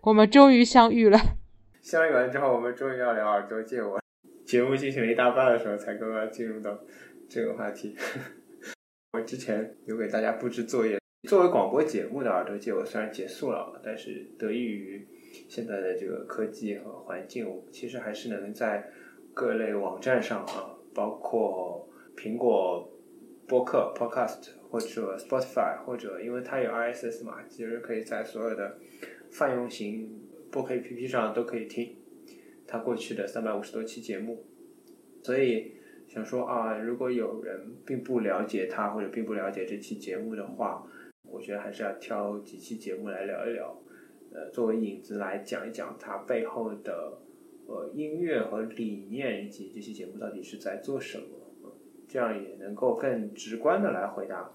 [0.02, 1.18] 我们终于相遇了。
[1.82, 4.02] 相遇完之后，我们终于要聊耳朵借我。
[4.46, 6.78] 节目进行了一大半的时候，才刚刚进入到
[7.30, 7.96] 这个话题。
[9.14, 15.08] 我之前有给大家布置作业，作为广播节目的耳朵界，我虽然结束了，但是得益于
[15.50, 18.92] 现在的这个科技和环境，我其实还是能在
[19.34, 22.88] 各类网站上啊，包括苹果
[23.48, 28.78] 播客 （Podcast） 或者 Spotify，或者因为它有 RSS 嘛，其实可以在所有的
[29.32, 31.96] 泛用型播客 APP 上都可以听。
[32.68, 34.44] 他过去的三百五十多期节目，
[35.24, 35.74] 所以
[36.08, 40.86] 想说啊，如果有人并不了解他或者并不了解这期节目的话，
[41.30, 43.76] 我觉得还是要挑几期节目来聊一聊，
[44.34, 47.18] 呃，作为引子来讲一讲它背后的
[47.68, 51.72] 呃音乐和理念，以及这期节目到底是在做什么，
[52.08, 54.52] 这样也能够更直观的来回答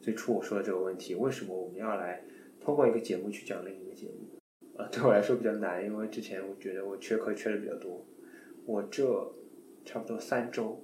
[0.00, 2.22] 最初我说的这个问题：为什么我们要来
[2.60, 4.80] 通过一个节目去讲另一个节目？
[4.80, 8.04] 啊，对我来说比较难，因为之前我觉得我缺课缺的比较多。
[8.64, 9.34] 我这
[9.84, 10.80] 差不多三周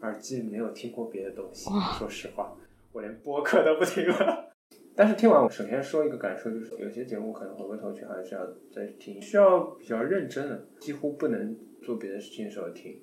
[0.00, 2.54] 耳机没有听过别的东西，说实话，
[2.92, 4.51] 我连播客都不听了。
[4.94, 13.00] 但是听完，我首先说一个感受，就是有些节目可能回过头去还是要再听，需要比较认真的，几乎不能做别的事情的时候听，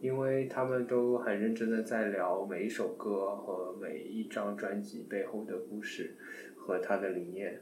[0.00, 6.16] 因为他们都很认真的在聊每一首歌和每一张专辑背后的故事
[6.56, 7.60] 和他的理念。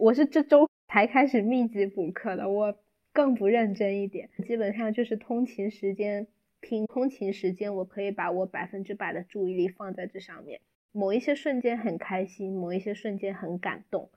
[0.00, 0.68] 我是这周。
[0.92, 2.76] 才开始密集补课的，我
[3.12, 6.26] 更不认真一点，基本上就是通勤时间
[6.60, 10.60] 听，通勤时间我可以把我百分之百的注意力放在这上面。
[10.92, 14.10] 某一些瞬间很开心，某一些瞬间很感动。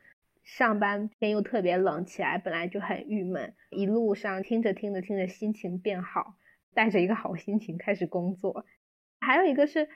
[0.44, 6.36] 上班天又特别冷，起来本来就很郁闷，一路上听着听着听着心情变好，
[6.74, 8.66] 带着一个好心情开始工作。
[9.20, 9.90] 还有一个是，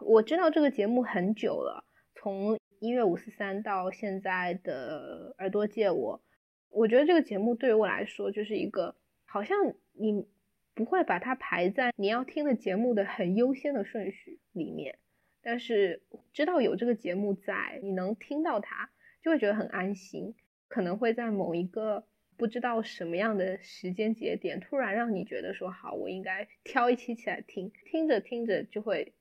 [0.00, 2.58] 我知道这个节目很久了，从。
[2.82, 6.20] 音乐五四三到现在的耳朵借我，
[6.68, 9.56] 我觉得这个节目对于我来说就是一个，好像
[9.92, 10.26] 你
[10.74, 14.98] 不会把它排在你要听的节目的很优先的顺序里面，
[15.42, 16.02] 但是
[16.32, 18.90] 知道有这个节目在，你能听到它，
[19.22, 20.34] 就会觉得很安心。
[20.68, 29.12] 可能会在某一个不知道什么样的时间节点，突然让你觉得说好，我应该挑一期起来听，听着听着就会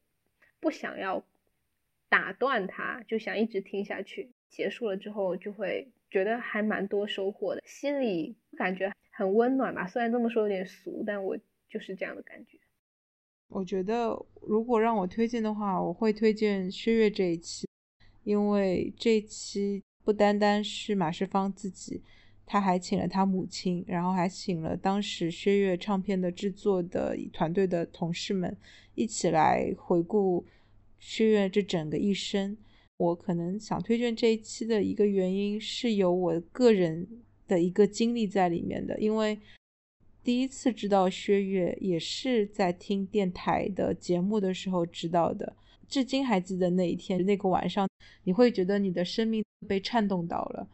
[0.60, 1.26] 不想要。
[2.10, 4.32] 打断它，就想一直听下去。
[4.50, 9.88] 结束了之后，就会觉得还蛮多收获的，心里感觉很温暖吧。
[9.88, 11.38] 虽然这么说有点俗，但我
[11.70, 12.60] 就是这样的感觉。
[13.52, 17.68] 我觉得如果让我推荐的话，我会推荐薛岳这一期，
[18.24, 22.02] 因为这一期不单单是马世芳自己，
[22.46, 28.56] 他还请了他母亲，然后还请了当时薛岳唱片的制作的团队的同事们
[28.96, 30.46] 一起来回顾。
[31.04, 32.56] 薛岳这整个一生，
[32.98, 37.08] 我可能想推荐这一期的一个原因是有我个人
[37.48, 39.00] 的一个经历在里面的。
[39.00, 39.40] 因为
[40.24, 45.56] 第一次知道薛岳也是在听电台的节目的时候知道的，
[45.88, 47.88] 至今还记得那一天那个晚上，
[48.24, 50.68] 你会觉得你的生命被颤动到了，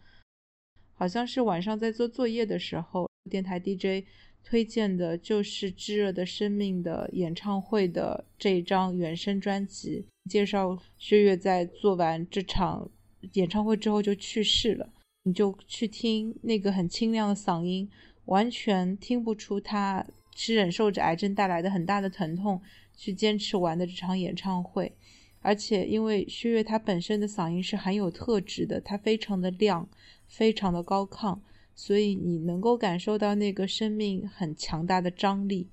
[0.94, 4.06] 好像是晚上在做作业的时候，电台 DJ。
[4.44, 12.90] 推荐的就是《炙热的生命》的演唱会的这张原声专辑，介绍薛岳在做完这场
[13.34, 14.90] 演唱会之后就去世了。
[15.24, 17.90] 你就去听那个很清亮的嗓音，
[18.28, 22.62] 完全听不出他是忍受着癌症带来的很大的疼痛
[22.96, 24.96] 去坚持完的这场演唱会。
[25.42, 29.88] 而且，因为薛岳他本身的嗓音是很有特质的，他非常的亮，
[30.28, 31.40] 非常的高亢，
[31.74, 35.70] 所以你能够感受到那个生命很强大的张力。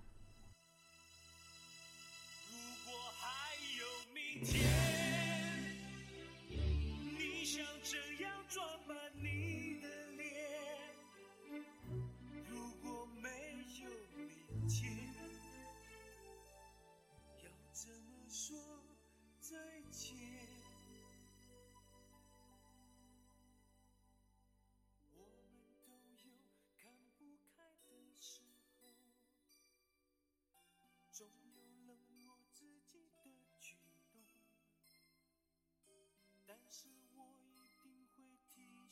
[2.51, 4.74] 如果还有明天，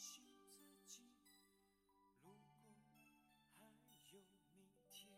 [0.02, 1.14] 醒自己，
[1.94, 2.34] 如果
[3.54, 3.64] 还
[4.10, 4.20] 有
[4.52, 4.58] 明
[4.90, 5.08] 天，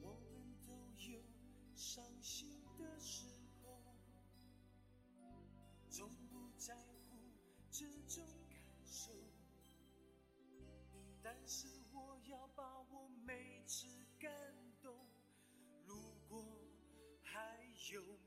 [0.00, 0.72] 我们都
[1.10, 1.20] 有
[1.74, 3.26] 伤心的时
[3.60, 3.82] 候，
[5.90, 6.76] 从不在
[7.10, 7.18] 乎
[7.72, 9.12] 这种感受。
[11.20, 13.88] 但是我要把我每次
[14.20, 14.30] 感
[14.80, 15.10] 动。
[15.84, 16.46] 如果
[17.20, 18.17] 还有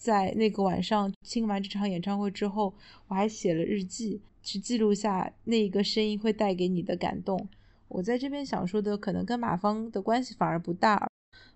[0.00, 2.72] 在那个晚上听完这场演唱会之后，
[3.06, 7.46] 我还写了日记，去记录下那一个声音会带给你的感动。
[7.86, 11.06] 我在这边想说的，可能跟马芳的关系反而不大。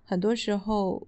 [0.04, 1.06] 很多时候，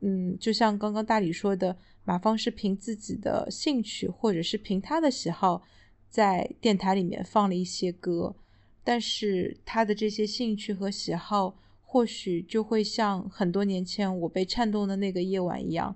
[0.00, 5.62] 嗯，就像刚刚大理说的，马芳是凭自己的兴趣，或者是凭他的喜好，
[6.10, 8.34] 在电台里面放了一些歌，
[8.82, 15.94] 但是他的这些兴趣和喜好，或许就会像很多年前我被颤动的那个夜晚一样。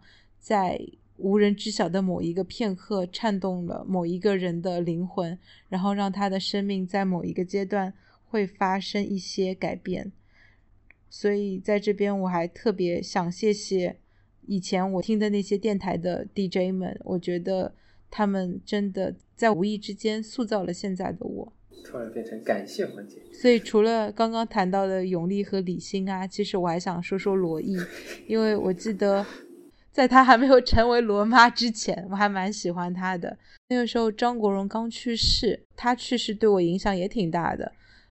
[0.49, 0.81] 在
[1.19, 7.93] 无人知晓的某一个片刻，颤动了某一个人的灵魂，然后让他的生命在某一个阶段
[8.25, 10.11] 会发生一些改变。
[11.11, 13.99] 所以在这边，我还特别想谢谢
[14.47, 17.75] 以前我听的那些电台的 DJ 们，我觉得
[18.11, 21.53] 他们真的在无意之间塑造了现在的我。
[21.85, 27.77] 突然变成感谢环节，所以除了刚刚谈到的永利和李欣啊，其实我还想说说罗毅，
[28.27, 29.27] 因为我记得。
[29.99, 33.37] 在他还没有成为罗妈之前，我还蛮喜欢他的。
[33.69, 37.73] 那个时候张国荣刚去世，他去世对我影响也挺大的。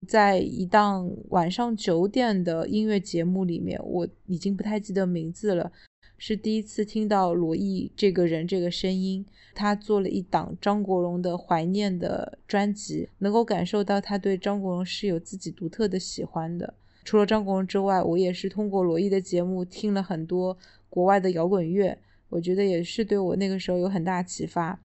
[0.06, 5.72] 在一档晚上九点的音乐节目里面，我已经不太记得名字了，
[6.18, 9.24] 是第一次听到罗毅这个人这个声音。
[9.54, 16.74] 他做了一档张国荣的怀念的专辑，能够感受到他对张国荣是有自己独特的喜欢的。
[17.02, 20.58] 除了张国荣之外，我也是通过罗毅的节目听了很多。
[20.90, 21.96] 国外的摇滚乐，
[22.28, 24.78] 我觉得也是对我那个时候有很大启发。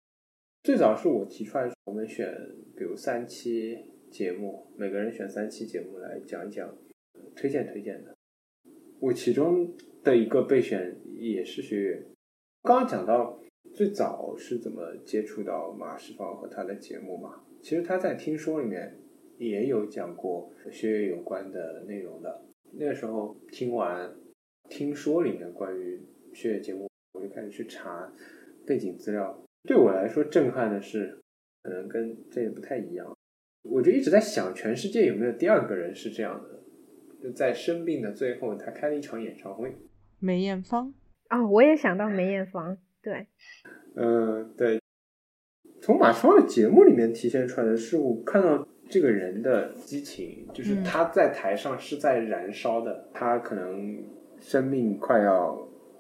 [0.65, 2.29] 最早是我提出来，我们选
[2.77, 3.79] 比如三期
[4.11, 6.77] 节目，每个人选三期节目来讲一讲，
[7.37, 8.15] 推荐推荐的。
[9.01, 12.03] 我其中的一个备选也是薛岳。
[12.63, 13.41] 刚刚讲到
[13.73, 17.45] 最早是怎么接触到马世芳和他的节目嘛？
[17.63, 18.99] 其实他在听说里面
[19.39, 22.45] 也有讲过学乐有关的内容的。
[22.73, 24.13] 那个时候听完。
[24.69, 26.01] 听说里面关于
[26.33, 28.11] 血液节目，我就开始去查
[28.67, 29.39] 背景资料。
[29.65, 31.21] 对我来说，震撼的是，
[31.63, 33.17] 可能跟这也不太一样。
[33.63, 36.63] 我就一直在想，全世界有没有第二个人是这样的？
[37.23, 39.77] 就在生病的最后，他开了一场演唱会。
[40.19, 40.93] 梅艳芳
[41.31, 42.77] 哦，我也想到梅艳芳。
[43.03, 43.27] 对，
[43.95, 44.81] 嗯，对。
[45.81, 54.03] 从马超的节目里面体现出来的是，我看到这个人的激情，就是他在台上是在燃烧的，他可能。
[54.43, 55.57] 生命快要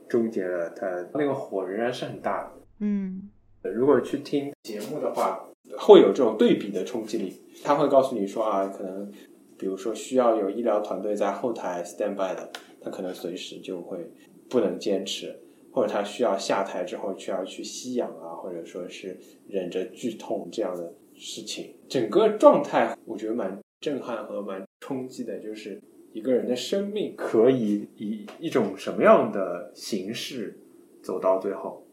[0.08, 2.50] 终结了，他那个火仍然是很大的。
[2.80, 3.30] 嗯，
[3.62, 7.40] 如果去听节目的话，会有这种对比的冲击力。
[7.62, 9.10] 他会告诉你说啊，可能
[9.56, 14.10] 比如说需要有医疗团队在后台 stand by 的，他可能随时就会
[14.50, 15.40] 不能坚持，
[15.70, 19.16] 或者他需要下台之后需要去吸氧啊，或者说是
[19.48, 25.80] 忍着剧痛这样的事情，整个状态我觉得蛮震撼和蛮冲击的，就是
[26.12, 30.58] 一个人的生命可以以一种什么样的形式
[31.02, 31.86] 走到最后。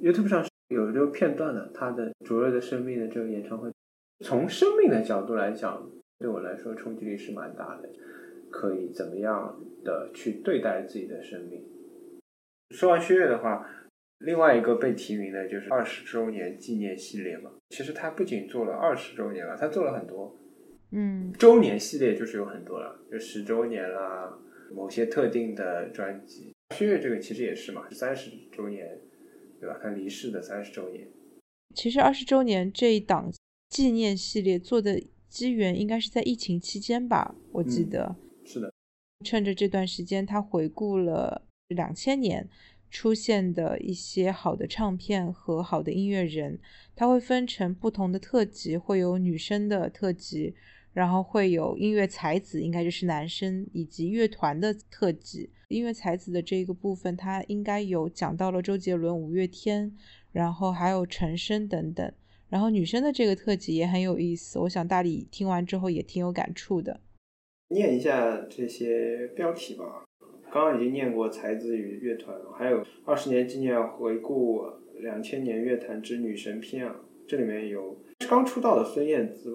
[0.00, 3.70] YouTube 上有这个片段的，他的卓越的生命的这个演唱会，
[4.24, 7.88] 从生命的角度来讲，对我来说冲击力是蛮大的。
[8.50, 11.62] 可以怎么样的去对待自己的生命？
[12.70, 13.68] 说完薛岳的话，
[14.20, 17.50] 另外一个被提名的就是二十周年纪念系列嘛。
[17.68, 20.34] 其实他不仅做了二十周年了，他做了很多
[20.90, 24.38] 嗯周年系列，就是有很多了，就十周年啦，
[24.74, 26.52] 某些特定的专辑。
[26.74, 28.98] 薛岳这个其实也是嘛，三十周年，
[29.60, 29.78] 对吧？
[29.82, 31.06] 他离世的三十周年。
[31.74, 33.30] 其实二十周年这一档
[33.68, 38.16] 纪念系列做的机缘应该是在疫情期间吧，我记嗯得。
[38.44, 38.72] 是的，
[39.24, 42.48] 趁着这段时间，他回顾了两千年
[42.90, 46.58] 出现的一些好的唱片和好的音乐人，
[46.96, 50.54] 他会分成不同的特辑，会有女生的特辑，
[50.92, 55.50] 然后会有音乐才子，应该就是男生以及乐团的特辑。
[55.68, 59.94] 音乐才子的这个部分，他应该有讲到了周杰伦、五月天，
[60.32, 62.12] 然后还有陈升等等。
[62.48, 67.00] 然后女生的这个特辑也很有意思，我想大理听完之后也挺有感触的。
[67.68, 70.04] 念一下这些标题吧。
[70.50, 74.62] 刚刚已经念过才子与乐团，还有二十年纪念回顾
[75.02, 76.96] 两千年乐坛之女神篇啊，
[77.28, 79.54] 这里面有刚出道的孙燕姿，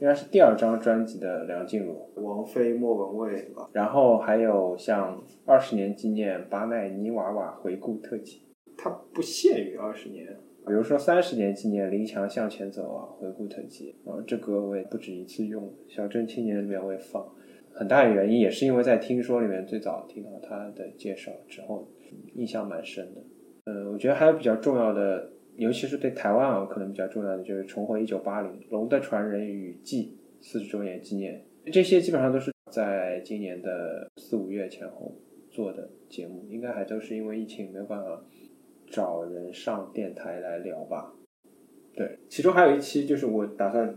[0.00, 3.48] 应该是第二张专辑的梁静茹、王菲、莫文蔚？
[3.72, 8.42] 然后还有像二十年纪念巴奈尼娃娃回顾特辑，
[8.76, 10.26] 它不限于二十年。
[10.66, 17.22] 比如说三十年纪念林强向前走啊，回顾特辑啊，这歌我也不止一次用，小镇青年里面我也放。
[17.74, 21.86] 很大的原因也是因为在听说里面最早听到他的介绍之后，
[22.34, 23.20] 印象蛮深的。
[23.66, 35.14] 嗯，我觉得还有比较重要的，尤其是对台湾啊，可能比较重要的就是重回一九八零《龙的传人与记》四十周年纪念，这些基本上都是在今年的四五月前后
[35.50, 38.24] 做的节目，应该还都是因为疫情没有办法
[38.90, 41.14] 找人上电台来聊吧。
[41.94, 43.96] 对，其中还有一期就是我打算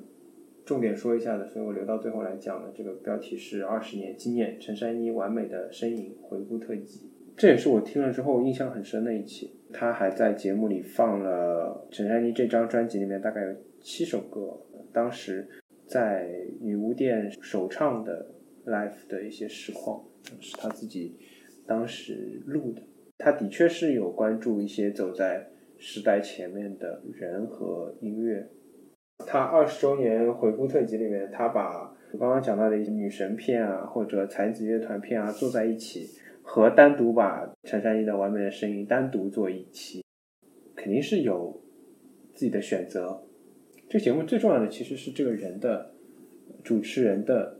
[0.63, 2.71] 重点说一下的，所以我留到最后来讲的。
[2.75, 9.56] 这个标题是二十年纪念陈珊妮完美的身影回顾特辑，这也是我听了之后印象很深的一期。
[9.73, 14.59] 他还在节目里放了陈珊妮这张专辑里面大概有七首歌，
[14.93, 15.47] 当时
[15.87, 16.29] 在
[16.61, 18.33] 女巫店首唱的
[18.65, 20.03] live 的一些实况，
[20.39, 21.17] 是他自己
[21.65, 22.81] 当时录的。
[23.17, 25.47] 他的确是有关注一些走在
[25.77, 28.47] 时代前面的人和音乐。
[29.25, 36.07] 他二十周年回顾特辑里面，他把我刚刚讲到的一些女神片啊，或者才子乐团片啊做在一起，
[36.49, 40.01] 和单独把陈珊妮的完美的声音单独做一期，
[40.77, 41.61] 肯定是有
[42.33, 43.21] 自己的选择。
[43.89, 45.93] 这节目最重要的其实是这个人的
[46.63, 47.59] 主持人的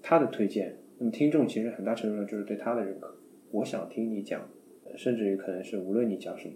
[0.00, 3.12] 他的推荐，那么听众其实很大程度上就是对他的认可。
[3.50, 4.48] 我想听你讲，
[4.96, 6.54] 甚至于可能是无论你讲什么，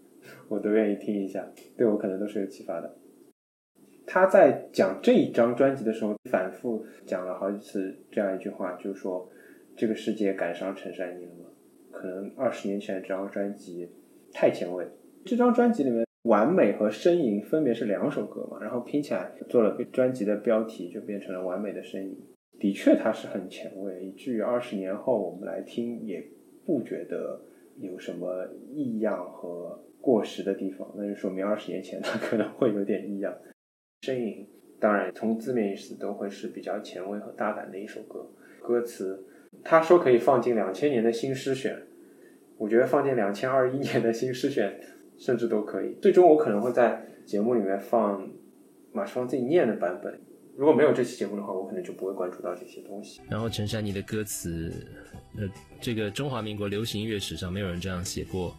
[0.48, 2.96] 我都愿意听一下，对我可能都是有启发的。
[4.06, 9.30] 他在讲这一张专辑的时候，反复讲了好几次这样一句话，就是说
[9.80, 11.46] 这个世界赶上陈珊妮了吗？
[11.90, 13.88] 可能二十年前这张专辑
[14.30, 14.86] 太前卫。
[15.24, 22.10] 这张专辑里面，《完美》和《呻吟》分别是两首歌嘛，然后拼起来做了专辑的标题，就变成了《完美的呻吟》。
[22.60, 26.22] 的确，它是很前卫，以至于二十年后我们来听，也
[26.66, 27.40] 不觉得
[27.78, 30.94] 有什么异样和过时的地方。
[30.94, 33.34] 那就说明二十年前它可能会有点异样。
[34.02, 34.46] 呻吟，
[34.78, 38.30] 当然从字面意思都会是比较前卫和大胆的一首歌。
[38.62, 39.24] 歌词，
[39.64, 41.76] 他说可以放进两千年的新诗选，
[42.56, 44.80] 我觉得放进两千二一年的新诗选，
[45.18, 45.96] 甚至都可以。
[46.00, 48.28] 最终我可能会在节目里面放
[48.92, 50.20] 马世芳自己念的版本。
[50.56, 53.20] 如果没有这期节目的话，我可能就不会关注到这些东西。
[53.30, 54.72] 然后陈珊妮的歌词，
[55.38, 55.48] 呃，
[55.80, 58.54] 这个中华民国流行音乐史上没有人这样写过。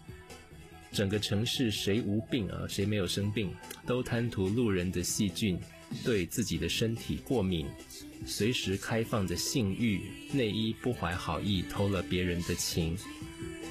[0.91, 2.65] 整个城市谁无病啊？
[2.67, 3.51] 谁没有生病？
[3.85, 5.59] 都贪图路人的细菌，
[6.03, 7.67] 对自己的身体过敏，
[8.25, 12.97] 随时开放的性欲，内衣不怀好意，偷了别人的情，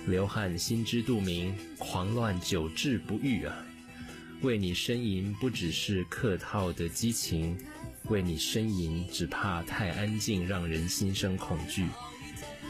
[0.06, 3.66] 流汗心知肚明，狂乱久治不愈啊！
[4.42, 7.58] 为你呻吟不只是客套的激情，
[8.08, 11.86] 为你呻吟只怕太安静，让人心生恐惧，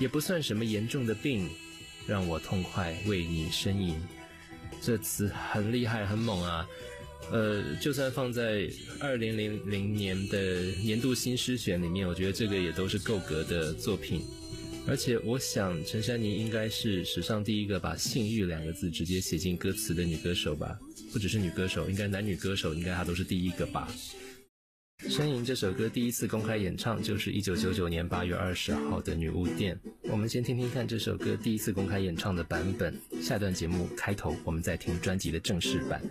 [0.01, 1.48] 也不算什么严重的病，
[2.07, 3.94] 让我痛快为你呻吟。
[4.80, 6.66] 这词很厉害，很猛啊！
[7.30, 8.68] 呃，就算放在
[8.98, 14.22] 二零零零年的年度新诗选里面，我觉得这个也都是够格的作品。
[14.86, 20.76] 而且我想陈珊妮应该是史上第一个把“性欲”两个字直接写进歌词的女歌手吧？
[21.12, 23.92] 不只是女歌手，应该男女歌手应该她都是第一个吧？
[25.09, 29.78] 《呻吟》这首歌第一次公开演唱就是一九九九年八月二十号的女巫店。
[30.03, 32.94] 我们先听听看这首歌第一次公开演唱的版本。
[33.22, 36.03] 下段节目开头我们再听专辑的正式版。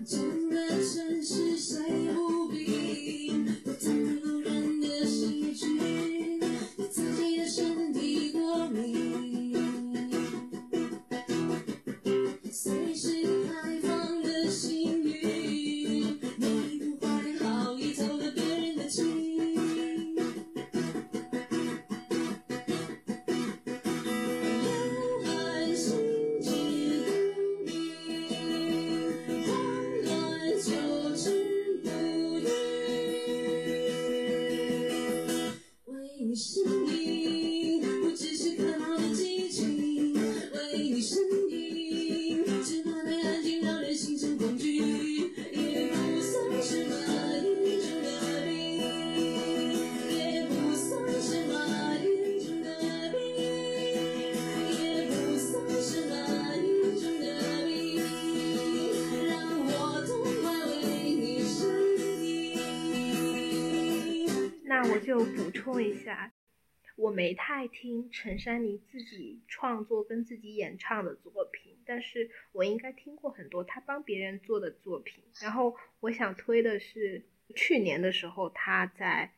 [67.59, 75.25] 爱听陈珊妮自己创作跟自己演唱的作品，但是我应该听过很多她帮别人做的作品。
[75.41, 79.33] 然后我想推的是去年的时候她在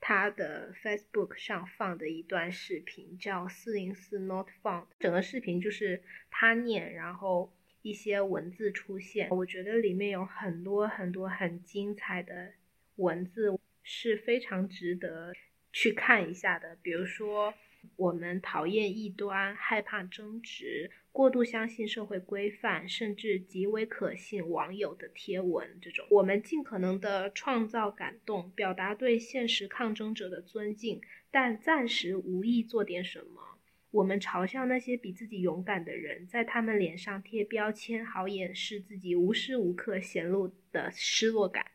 [0.00, 4.86] 她的 Facebook 上放的一段视频，叫四零四 Not Found。
[4.98, 6.02] 整个视频就是
[6.32, 7.52] 她念，然后
[7.82, 12.54] 一些文字出现，我觉得里面有很多很多很精彩的
[12.96, 15.32] 文字是非常值得
[15.72, 16.76] 去看一下的。
[16.82, 17.54] 比如说，
[17.96, 26.06] 我们讨厌异端，害怕争执，过度相信社会规范，甚至极为可信网友的贴文这种。
[26.10, 31.00] 我们尽可能的创造感动，表达对现实抗争者的尊敬，
[31.30, 33.58] 但暂时无意做点什么。
[33.90, 41.66] 我们嘲笑那些比自己勇敢的人，在他们脸上贴标签，好掩饰自己无时无刻显露的失落感。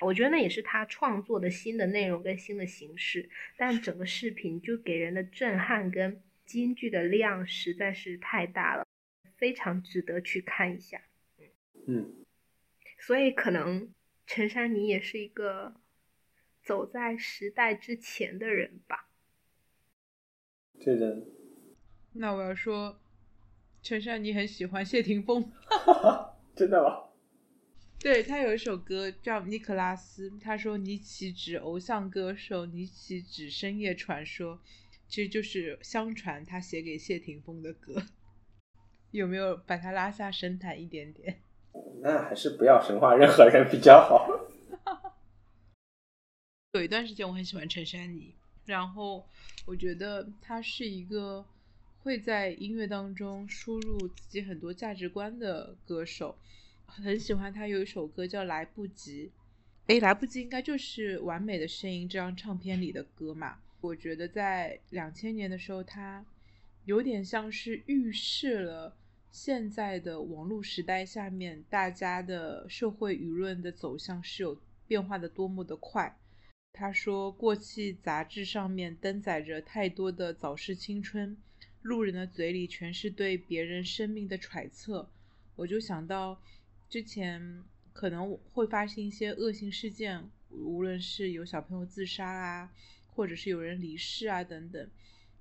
[0.00, 8.86] 我觉得那也是他创作的新的内容跟新的形式，但整个视频就给人的震撼跟京剧的量实在是太大了，
[9.36, 11.00] 非常值得去看一下。
[11.86, 12.24] 嗯，
[12.98, 13.92] 所以可能
[14.26, 15.74] 陈珊妮也是一个
[16.62, 19.08] 走在时代之前的人吧。
[20.78, 21.22] 对的，
[22.12, 23.00] 那我要说，
[23.82, 25.50] 陈珊妮很喜欢谢霆锋，
[26.54, 27.05] 真的吗？
[27.98, 34.60] 对他有一首歌叫《尼克拉斯》，他说尼奇指偶像歌手，尼奇指深夜传说，
[35.08, 38.02] 其实就是相传他写给谢霆锋的歌。
[39.10, 41.40] 有没有把他拉下神坛一点点？
[42.02, 44.28] 那还是不要神话任何人比较好。
[46.72, 48.34] 有一段时间我很喜欢陈珊妮，
[48.66, 49.26] 然后
[49.64, 51.44] 我觉得她是一个
[52.00, 56.38] 会在音乐当中输入自己很多价值观的歌手。
[56.86, 59.26] 很喜欢他有一首歌叫《来不及》，
[59.88, 63.58] 诶，来不及应该就是《完美的声音》这张唱片里的歌嘛。
[63.80, 66.24] 我觉得在两千年的时候，他
[66.84, 68.96] 有点像是预示了
[69.30, 76.18] 现在的网络时代下面大家的社会舆论的走向是有变化的多么的快。
[76.72, 81.36] 他说，过气杂志上面登载着太多的早逝青春，
[81.82, 85.08] 路人的嘴里全是对别人生命的揣测。
[85.54, 86.40] 我就想到
[86.88, 92.72] 之前可能会发生一些恶性事件，无论是有小朋友自杀啊，
[93.08, 94.88] 或者是有人离世啊等等。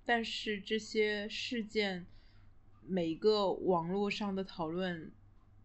[0.06, 2.06] 但是这些事件，
[2.86, 5.12] 每一个网络上的讨论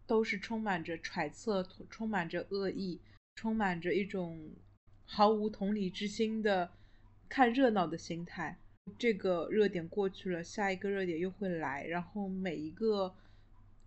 [0.05, 2.99] 都是充满着揣测，充满着恶意，
[3.35, 4.51] 充满着一种
[5.05, 6.71] 毫无同理之心的
[7.29, 8.57] 看热闹的心态。
[8.97, 13.13] 这个热点过去了，下一个热点又会来，然后每一个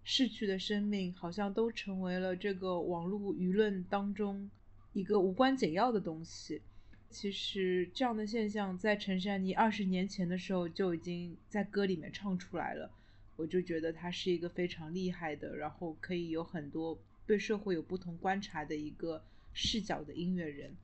[0.04, 4.48] 逝去的生命好像都成为了这个网络舆论当中
[4.92, 6.62] 一个无关紧要的东西。
[7.10, 12.90] 其实这样的现象在陈珊妮二十年前的时候就已经在歌里面唱出来了，
[13.36, 20.76] 我就觉得她是一个非常厉害的，然后可以有很多对社会有不同观察的一个视角的音乐人。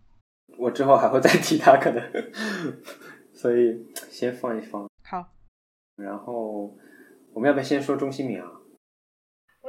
[0.57, 2.33] 我之后还会再提他，可能，
[3.33, 4.89] 所以先放一放。
[5.03, 5.33] 好，
[5.97, 6.77] 然后
[7.33, 8.60] 我们要不要先说钟兴民啊？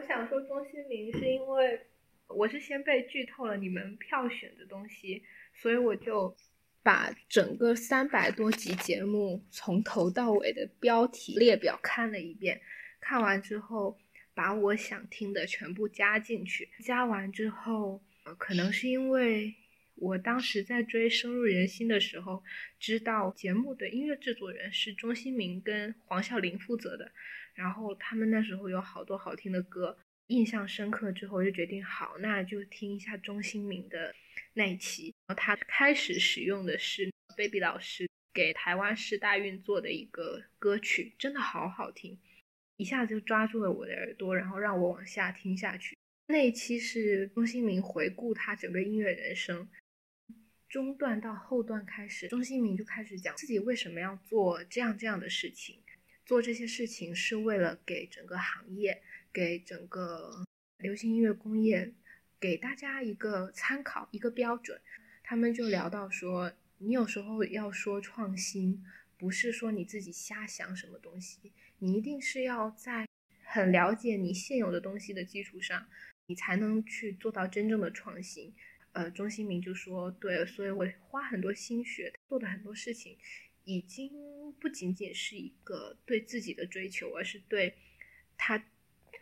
[0.01, 1.79] 我想说钟兴民是因为
[2.27, 5.21] 我是先被剧透了你们票选的东西，
[5.53, 6.35] 所以我就
[6.81, 12.59] 把整个三百多集节目从头到尾的标题列表看了一遍，
[12.99, 13.95] 看完之后
[14.33, 16.67] 把我想听的全部加进去。
[16.79, 19.53] 加完之后，呃，可能是因为
[19.93, 22.41] 我当时在追《深入人心》的时候，
[22.79, 27.11] 知道节目的音乐制作人是钟兴民跟黄孝玲负责的，
[27.53, 29.97] 然后他们那时候有好多好听的歌，
[30.27, 31.11] 印象深刻。
[31.11, 34.13] 之后就决定好，那就听一下钟兴明的
[34.53, 35.13] 那一期。
[35.27, 42.17] 然后他开始使用的是 Baby 老师给台湾市大运作的一个歌曲，真的好好听，
[42.77, 45.97] 一下子就抓住了我的耳朵，然后让我往下听下去。
[46.27, 49.67] 那一期是钟兴明回顾他整个音乐人生，
[50.69, 55.83] 中段到后段开始，钟兴明就开始讲自己为什么要做这样这样的事情，
[56.25, 59.01] 做这些事情是为了给整个行业、
[59.33, 60.45] 给整个
[60.77, 61.93] 流行音乐工业，
[62.39, 64.79] 给大家一个参考、一个标准。
[65.23, 68.83] 他们就聊到说，你有时候要说创新，
[69.17, 73.07] 不是说你自己瞎想什么东西，你一定是要在
[73.43, 75.87] 很了解你现有的东西的基础上，
[76.27, 78.53] 你才能去做到真正的创新。
[78.93, 83.17] 呃，钟兴民就说，对，所以我花很多心血做的很多事情，
[83.63, 84.11] 已经
[84.59, 87.73] 不仅仅是一个对自己的追求，而是对
[88.37, 88.63] 他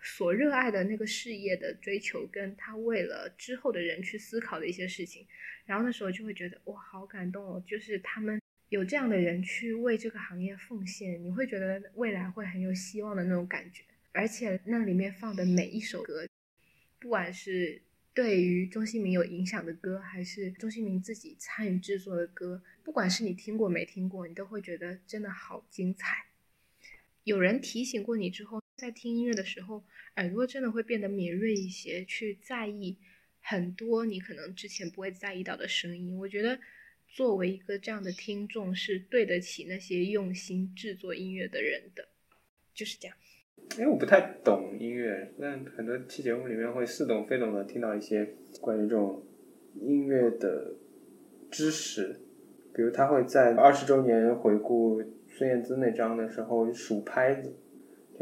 [0.02, 5.28] 所热爱的那个事业的追求，跟他为了之后的人去思考的一些事情。
[5.66, 7.64] 然后那时候就会觉得哇，好感动哦！
[7.68, 13.84] 就是他们有这样的人去为这个行业奉献，你会觉得未来会很有希望的那种感觉。
[14.12, 16.28] 而且那里面放的每一首歌，
[17.00, 17.82] 不管是
[18.14, 26.26] 对于钟兴民有影响的歌，还是钟兴民自己参与制作的歌，不管是你听过没听过，你都会觉得真的好精彩。
[27.24, 29.84] 有人提醒过你之后，在听音乐的时候，
[30.16, 32.98] 耳朵真的会变得敏锐一些，去在意
[33.42, 36.18] 很多你可能之前不会在意到的声音。
[36.18, 36.60] 我觉得，
[37.08, 42.10] 作为一个这样的听众，是对得起那些用心制作音乐的人的。
[42.74, 43.18] 就是这样。
[43.78, 48.28] 因为我不太懂音乐，但很多期节目里面会似懂非懂的听到一些
[48.60, 49.22] 关于这种
[49.76, 50.74] 音乐的
[51.50, 52.20] 知识，
[52.74, 57.54] 比如他会在二十周年回顾孙燕姿那张的时候数拍子，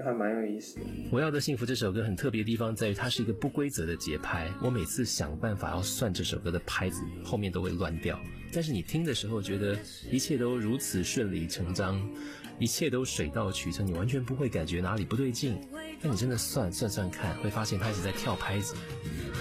[0.03, 0.85] 还蛮有意思的。
[1.11, 4.51] 我要的幸福这首歌很特别的地方在于，它是一个不规则的节拍。
[4.61, 8.19] 我每次想办法要算这首歌的拍子，后面都会乱掉。
[8.51, 9.77] 但是你听的时候，觉得
[10.09, 12.01] 一切都如此顺理成章，
[12.59, 15.57] 一切都水到渠成，你完全不会感觉哪里不对劲。
[16.01, 18.75] 但你真的算算算看，会发现它一直在跳拍子。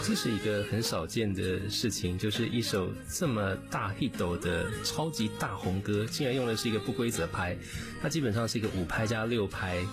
[0.02, 7.56] 这是一个很少见的事情，就是一首这么大 hit 的超级大红歌，竟然用的是一个不规则拍，
[8.02, 9.84] 它基本上是一个五拍加六拍。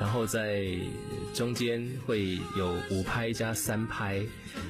[0.00, 0.64] 然后在
[1.34, 4.24] 中间会有五拍加三拍，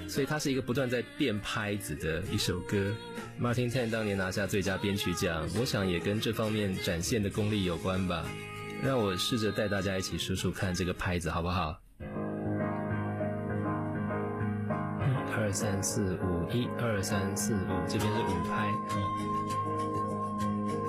[0.09, 2.93] 所以它是一个不断在变拍子的一首歌。
[3.41, 8.25] Martin Tan 当年拿下最佳编曲奖，我想也跟这方面展现的功力有关吧。
[8.83, 11.79] 让我试着带大家一起数数看这个拍子好不好？
[15.01, 18.69] 一二三四五，一二三四五，这边是五拍。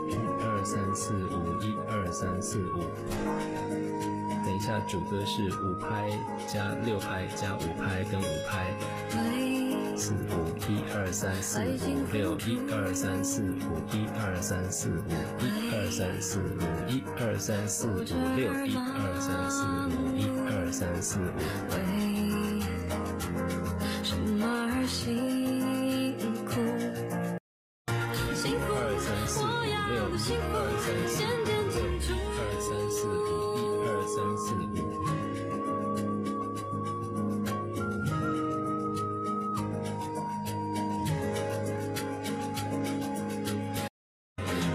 [0.10, 3.69] 一二三四五，一二三四五。
[4.60, 6.12] 一下，主歌是五拍
[6.45, 8.76] 加六拍加五拍跟五拍，
[9.95, 11.64] 四五一二三四五
[12.12, 15.07] 六一二三四五一二三四五
[15.39, 18.03] 一二三四五一二三四五
[18.36, 21.24] 六一二三四五一二三四五。
[24.03, 26.51] 什么而辛苦？
[28.36, 30.36] 幸福二三四五六二三
[31.07, 33.49] 四五六一二三四五
[34.10, 34.57] 一二三四五。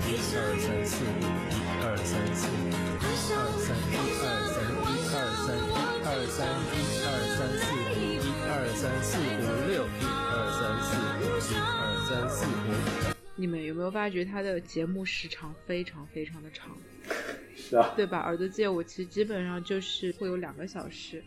[0.06, 1.18] 一二三四五，
[1.50, 2.70] 一二三四五，
[3.02, 6.38] 一二三一二三一二三一二三
[6.70, 10.86] 一二三四五，一二三四五六，一二三四
[11.18, 11.66] 五，一二
[12.06, 12.54] 三四五。
[13.34, 16.70] 你们有没有发觉他的节目时长非常非常的长，
[17.96, 18.18] 对吧？
[18.20, 21.22] 耳朵借我其实基本上就是会有两个小时，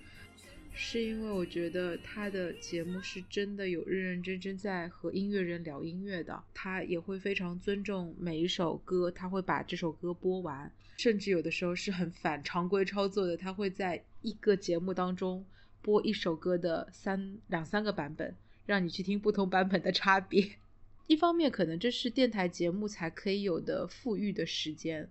[0.73, 15.43] 是因为我觉得他的节目是真的有认认真真在和音乐人聊音乐的，他也会非常尊重每一首歌，他会把这首歌播完，甚至有的时候是很反常规操作的，他会在一个节目当中
[15.81, 18.35] 播一首歌的三两三个版本，
[18.65, 20.47] 让你去听不同版本的差别。
[21.07, 25.09] 一方面，可能这是电台节目才可以有的富裕的时间，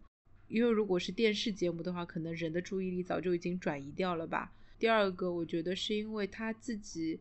[0.49, 4.53] 因为如果是电视节目的话，可能人的注意力早就已经转移掉了吧。
[4.78, 7.18] 第二个，我觉得是因为他自己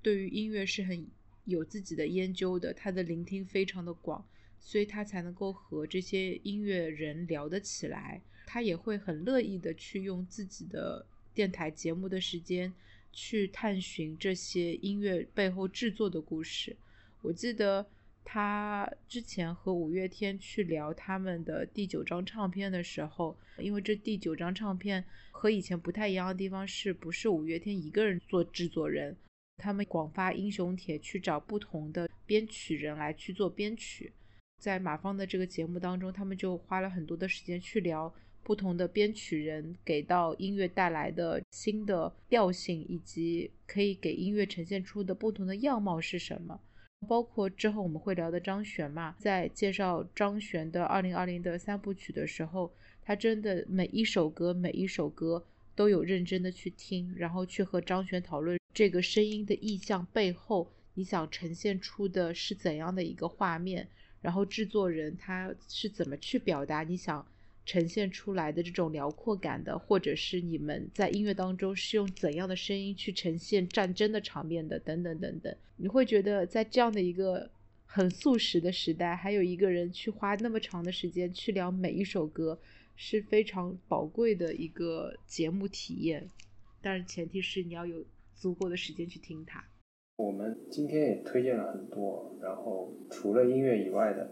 [0.00, 1.06] 对于音乐是很
[1.44, 4.24] 有自己的研究的，他的聆听非常的广，
[4.60, 8.20] 所以他才能够和这些音乐人聊得起来。
[8.46, 12.72] 他也会很乐意的去用自己的电台节目的时间
[13.12, 16.76] 去探寻这些音乐背后制作的故事。
[17.22, 17.86] 我记得
[18.24, 29.16] 他之前和五月天去聊他们的第九张唱片的时候，因为这第九张唱片和以前不太一样的地方是不是五月天一个人做制作人？
[29.56, 34.12] 他们广发英雄帖去找不同的编曲人来去做编曲。
[34.58, 38.12] 在马芳的这个节目当中，他们就花了很多的时间去聊
[38.42, 46.60] 不同的编曲人给到音乐带来的新的调性，以及可以给音乐呈现出的不同的样貌是什么。
[47.08, 52.70] 包括之后我们会聊的张悬嘛，在介绍张悬的二零二零的三部曲的时候，
[53.02, 55.44] 他真的每一首歌每一首歌
[55.74, 63.88] 都有认真的去听，然后去和张悬讨论这个声音的意象背后，你想呈现出的是怎样的一个画面，
[64.20, 67.26] 然后制作人他是怎么去表达你想
[67.66, 75.54] 呈现出来的这种辽阔感的，或者是你们在音乐当中是用怎样的声音去呈现战争的场面的，等等等等。
[75.76, 77.50] 你会觉得在这样的一个
[77.86, 82.58] 很速食的时代，还有一个人去花那么长的时间去聊每一首歌，
[82.96, 86.28] 是非常宝贵的一个节目体验。
[86.82, 88.04] 但是前提是你要有
[88.34, 89.64] 足够的时间去听它。
[90.16, 94.30] 我们今天也推荐了很多，然后除了音乐以外的，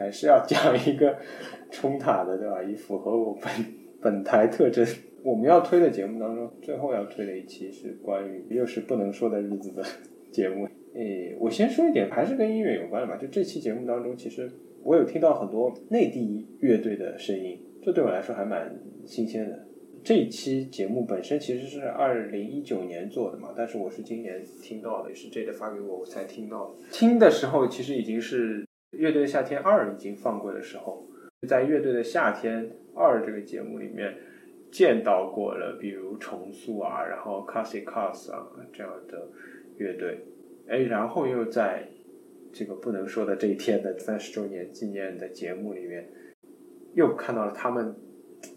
[0.00, 1.14] 还是要讲一个
[1.70, 2.62] 冲塔的，对吧？
[2.62, 3.52] 以符合我本
[4.00, 4.84] 本台特征。
[5.22, 9.84] 我们要推的节目当中，最后要推的一期是关于又是不能说的日子的
[10.32, 10.66] 节目。
[10.94, 13.18] 诶，我先说一点，还是跟音乐有关的吧。
[13.18, 14.50] 就这期节目当中，其实
[14.82, 18.74] 我有听到很多内地乐队的声音，这对我来说还蛮
[19.04, 19.66] 新鲜的。
[20.02, 26.76] 这一期节目本身其实是二零一九年做的嘛，但是我是今年听到的，也是 J 的发给我我才听到的。
[26.90, 28.62] 听的时候其实已经是
[28.92, 31.06] 《乐队的夏天二》已经放过的时候，
[31.48, 34.14] 在《乐队的夏天二》这个节目里面
[34.70, 39.28] 见到过了，比如重塑啊，然后 Cassie Cars 啊这样的
[39.76, 40.26] 乐队，
[40.68, 41.88] 哎，然后又在
[42.52, 46.08] 这个不能说的这一天的三十周年纪念的节目里面，
[46.94, 47.94] 又看到了他们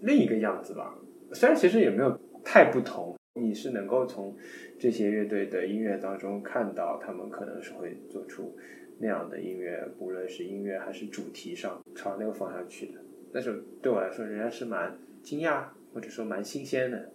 [0.01, 0.97] 另一个样子吧。
[1.31, 4.35] 虽然其实也没有太不同，你是能够从
[4.79, 8.55] 这些乐队的音乐当中看到他们可能是会做出
[8.99, 12.99] 那样的音乐，无论是音乐还是主题上朝那个方向去的。
[13.31, 17.11] 但是对我来说，仍然是蛮惊讶或者说蛮新鲜的。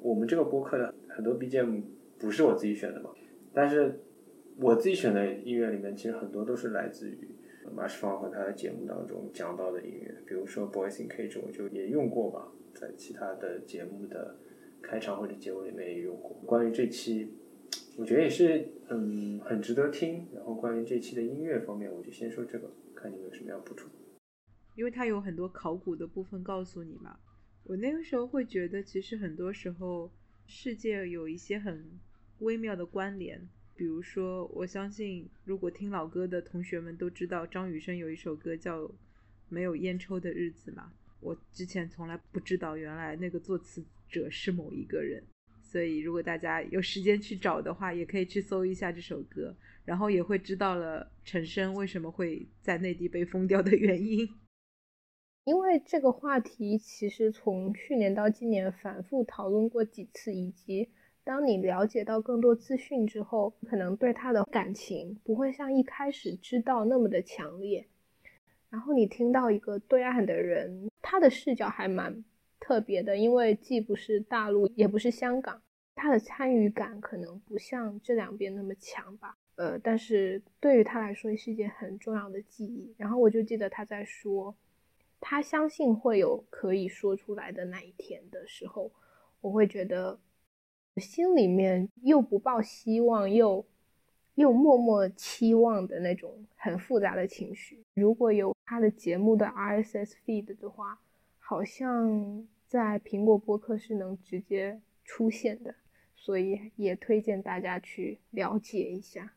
[0.00, 1.82] 我们这个播客的很多 BGM
[2.18, 3.10] 不是我自己选的嘛，
[3.52, 4.00] 但是
[4.56, 7.28] 我自己选的音乐里面，其实很多都是来自于
[7.74, 12.52] 马世芳和他的节目当中讲到的音乐，比如说《Boys in Cage》，我就也用过吧。
[12.74, 14.36] 在其他的节目的
[14.80, 16.40] 开场或者结尾里面也用过。
[16.46, 17.32] 关于这期，
[17.98, 20.28] 我觉得也是嗯很值得听。
[20.32, 23.90] 然后关于这期的音乐方面，我就先说这个，看你有什么要补充。
[24.76, 27.18] 因为它有很多考古的部分告诉你嘛。
[27.64, 30.08] 我那个时候会觉得，其实很多时候
[30.46, 31.84] 世界有一些很
[32.38, 33.48] 微妙的关联。
[33.74, 38.82] 比如说，我相信如果听老歌的同学们都知道，张雨生有一首歌叫
[39.48, 40.92] 《没有烟抽的日子》嘛。
[41.20, 45.20] 我之前从来不知道，原来那个作词者是某一个人。
[45.70, 49.54] 所以，如果大家有时间去找的话，也可以去搜一下这首歌，
[49.84, 54.26] 然后也会知道了陈升为什么会在内地被封掉的原因。
[55.44, 60.88] 因为这个话题其实从去年到今年反复讨论过几次，以及
[61.22, 67.86] 当你了解到更多资讯之后，可能对他的感情不会像一开始知道那么的强烈。
[68.70, 72.24] 然后你听到一个对岸的人，他的视角还蛮
[72.68, 75.62] 特别的，因为既不是大陆，也不是香港，
[75.94, 79.38] 他的参与感可能不像这两边那么强吧。
[79.56, 82.94] 呃，但是对于他来说是一件很重要的记忆。
[82.98, 84.54] 然后我就记得他在说，
[85.18, 88.92] 他相信会有可以说出来的那一天的时候，
[89.40, 90.20] 我会觉得
[90.98, 93.64] 心里面又不抱希望，又。
[94.34, 97.82] 又默默期望的那种很复杂的情绪。
[97.94, 101.00] 如果有他的节目的 RSS feed 的话，
[101.40, 105.74] 好像在苹果播客是能直接出现的，
[106.14, 109.32] 所以也推荐大家去了解一下。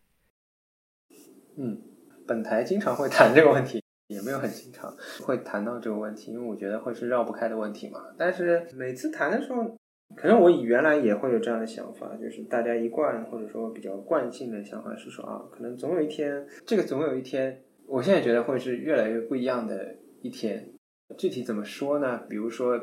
[1.55, 1.81] 嗯，
[2.27, 8.13] 本台经常会谈这个问题，也没有很经常会谈到这个问题，因为我觉得会是绕不开的问题嘛。
[8.17, 9.75] 但是每次谈的时候。
[10.13, 20.73] 可能我原来也会有这样的想法，就是大家一贯或者说比较惯性的想法是说啊，可能总有一天，这个总有一天，我现在觉得会是越来越不一样的一天。
[21.17, 22.17] 具体怎么说呢？
[22.27, 22.77] 比如说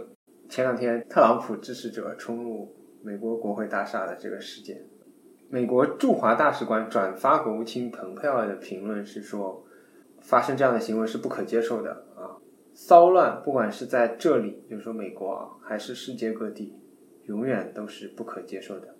[0.48, 4.82] 前两天特朗普支持者冲入美国国会大厦的这个事件，
[5.50, 9.62] 美国驻华大使馆转发国务卿蓬佩奥的评论是说，
[10.22, 12.40] 发生这样的行为是不可接受的啊！
[12.72, 16.74] 骚乱，不管是在这里，比如说美国啊，还是世界各地，
[17.24, 18.96] 永远都是不可接受的。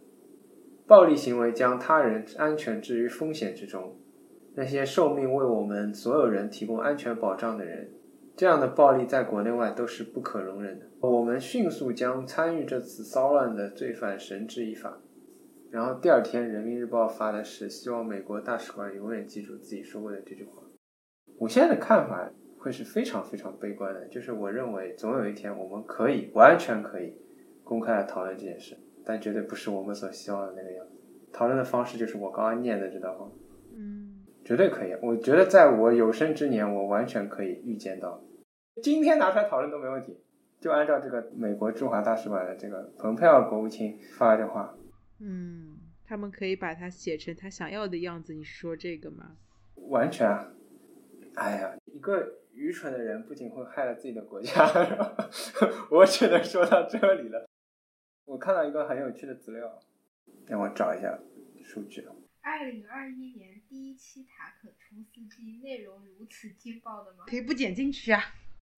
[0.87, 3.97] 暴力行为将他人安全置于风险之中，
[4.55, 7.91] 那些受命为我们所有人提供安全保障的人，
[8.39, 10.87] 这样的暴力在国内外都是不可容忍的。
[11.01, 14.97] 我们迅速将参与这次骚乱的罪犯绳之以法。
[15.73, 20.63] 然后第二天，《人民日报》发的是希望美国大使馆永远记住自己说过的这句话。
[21.41, 22.31] 我现在的看法
[22.61, 27.17] 会是非常非常悲观的，就是我认为总有一天我们可以完全可以
[27.65, 30.93] 公开的讨论这件事，但绝对不是我们所希望的那个样子。
[31.33, 33.29] 讨论的方式就是我刚刚念的这段话，
[33.77, 34.93] 嗯，绝对可以。
[35.03, 38.23] 我觉得在我有生之年，我完全可以预见到，
[38.83, 40.19] 今天拿出来讨论都没问题。
[40.61, 44.77] 就按照这个美国驻华大使馆的这个蓬佩奥国务卿发的话，
[45.21, 48.35] 嗯，他们可以把它写成他想要的样子。
[48.35, 49.37] 你是说这个吗？
[49.89, 50.53] 完全啊，
[51.37, 54.67] 哎呀，一个愚蠢的人不仅会害了自己的国家，
[55.93, 57.49] 我只能说到这里了。
[58.25, 59.79] 我看到一个很有趣的资料，
[60.49, 61.17] 让我找一下
[61.63, 62.05] 数据。
[62.41, 67.27] 二零二一年第一期塔可冲司机内容如此劲爆的吗？
[67.29, 68.21] 可以不剪进去啊。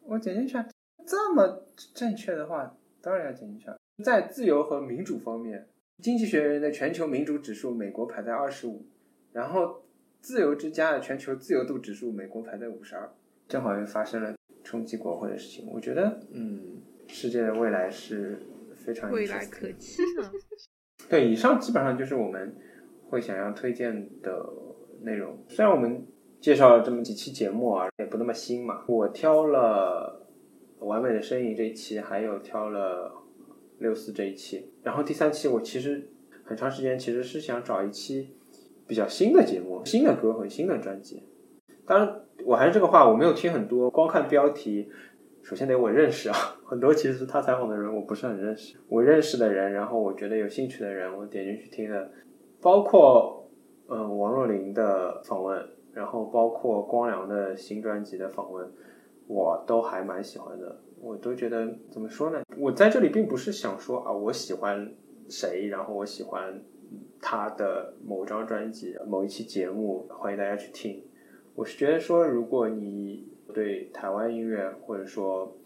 [0.06, 0.66] 我剪进去啊，
[1.06, 3.76] 这么正确的话，当然要剪进去啊。
[4.04, 5.68] 在自由和民主方面，
[6.02, 8.86] 经济学人的全球民主指数，美国排在二十五，
[9.32, 9.82] 然后
[10.20, 13.10] 自由之家的全球自由度指数，美国排在五十二，
[13.46, 14.34] 正好又发生了
[14.64, 15.68] 冲击国会的事情。
[15.70, 18.40] 我觉得，嗯，世界的未来是
[18.74, 20.30] 非常未来可期的。
[21.08, 22.54] 对，以上基本上就是我们
[23.08, 24.46] 会想要推荐的
[25.02, 25.36] 内容。
[25.48, 26.06] 虽然我们
[26.40, 28.82] 介绍了这么几期节目啊，也不那么新嘛。
[28.86, 30.26] 我挑了
[30.84, 33.12] 《完美的身影》这一期，还有挑了
[33.78, 34.72] 六四这一期。
[34.82, 36.10] 然后第三期我其实
[36.44, 38.34] 很长时间其实是想找一期
[38.86, 41.22] 比较新的节目、新的歌和新的专辑。
[41.84, 44.88] 当然，我还是这个话，我没有听很多，光看标题。
[45.42, 52.10] 首先得我认识啊， 很多其实是他采访的人我不是很认识，我认识的人，然后我觉得有兴趣的人，我点进去听的，
[52.60, 53.50] 包括
[53.88, 58.70] 呃王若琳的访问，然后包括光良的新专辑的访问，
[59.26, 62.42] 我都还蛮喜欢的，我都觉得怎么说呢？
[62.56, 64.94] 我在这里并不是想说啊，我喜欢
[65.28, 66.62] 谁，然后我喜欢
[67.20, 71.04] 他的某张专辑、某一期节目，欢迎大家去听。
[71.54, 75.56] 我是觉得说，如果你对台湾音乐，或者说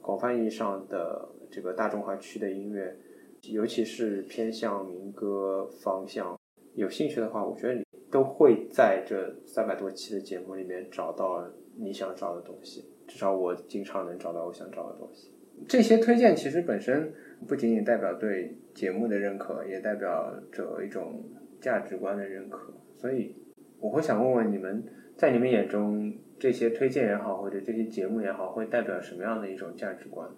[0.00, 2.96] 广泛意义上的这个大中华区的音乐，
[3.42, 6.38] 尤其是偏向民歌方向
[6.74, 11.44] 有兴趣的话，我觉得你都会在这三百多期的节目里面找到
[11.76, 12.84] 你想找的东西。
[13.06, 15.30] 至少我经常能找到我想找的东西。
[15.68, 17.12] 这些推荐其实本身
[17.46, 21.22] 不仅仅代表对节目的认可，也代表着一种
[21.60, 22.72] 价值观的认可。
[22.96, 23.36] 所以
[23.78, 24.84] 我会想问问你们，
[25.16, 30.28] 在你们眼中，这些推荐也好，或者这些节目也好，会代表什么样的一种价值观？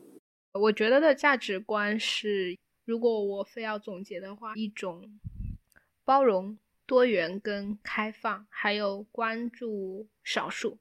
[0.52, 5.02] 我觉得的价值观是，如果我非要总结的话，一种
[6.06, 10.78] 包容、多元跟开放，还有关注少数。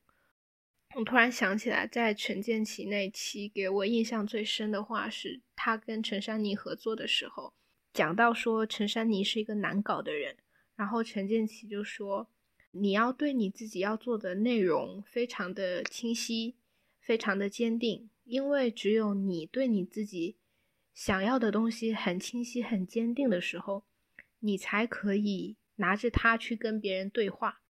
[0.96, 7.56] 我突然想起来，在陈建奇那期给我印象最深的话，是他跟陈珊妮合作的时候，
[7.92, 10.38] 讲到说陈珊妮是一个难搞的人，
[10.76, 12.30] 然后陈建奇就说，
[12.70, 16.56] 你要对你自己要做的内容非常的清晰，
[17.00, 20.38] 非常的坚定，因为只有你对你自己
[20.94, 23.84] 想要的东西很清晰、很坚定的时候，
[24.46, 27.62] 你才可以拿着它去跟别人对话。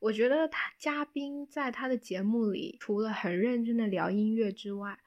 [0.00, 5.00] 我觉得他嘉宾在他的节目里，除了很认真的聊音乐之外，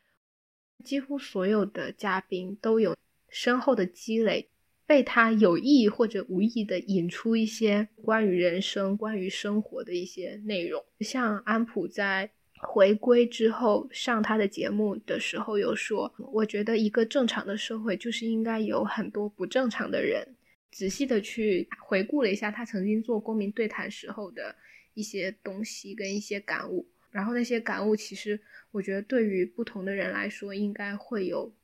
[0.84, 2.98] 几乎所有的嘉宾都有
[3.30, 4.50] 深厚的积累，
[4.86, 10.84] 被他有意或者无意的引出一些关于人生、关于生活的一些内容。
[11.00, 12.30] 像安普在
[12.60, 20.36] 回归之后上他的节目的时候有说，我觉得一个正常的社会就是应该有很多不正常的人。
[20.72, 24.56] 仔细的去回顾了一下他曾经做公民对谈时候的。
[24.94, 28.38] 一些东西跟一些感悟，然后那些感悟其实
[28.72, 31.56] 我觉得对于不同的人来说，应该会有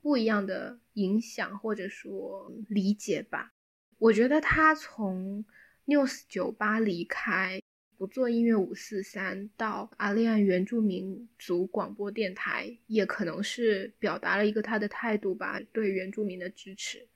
[0.00, 3.52] 不一样的影响或者说理解吧。
[3.98, 5.44] 我觉得他从
[5.86, 7.62] News 酒吧离开，
[7.96, 17.06] 不做音乐五四三，到阿利安原住民族广播电台，也可能是表达了一个他的态度吧，对原住民的支持。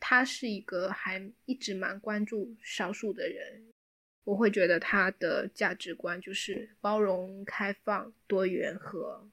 [0.00, 3.64] 他是一个还一直蛮关注少数的人。
[4.24, 9.28] 我会觉得他的价值观就是包容、开放、多元和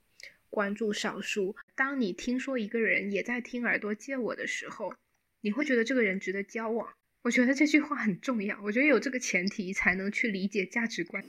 [0.49, 1.55] 关注少数。
[1.75, 4.93] 当你听说一个人也在听《耳朵借我》的时候，
[5.41, 6.87] 你会觉得这个人值得交往。
[7.21, 8.57] 我觉得这句话很重要。
[8.63, 11.23] 我觉得有这个前提才能去理解价值观。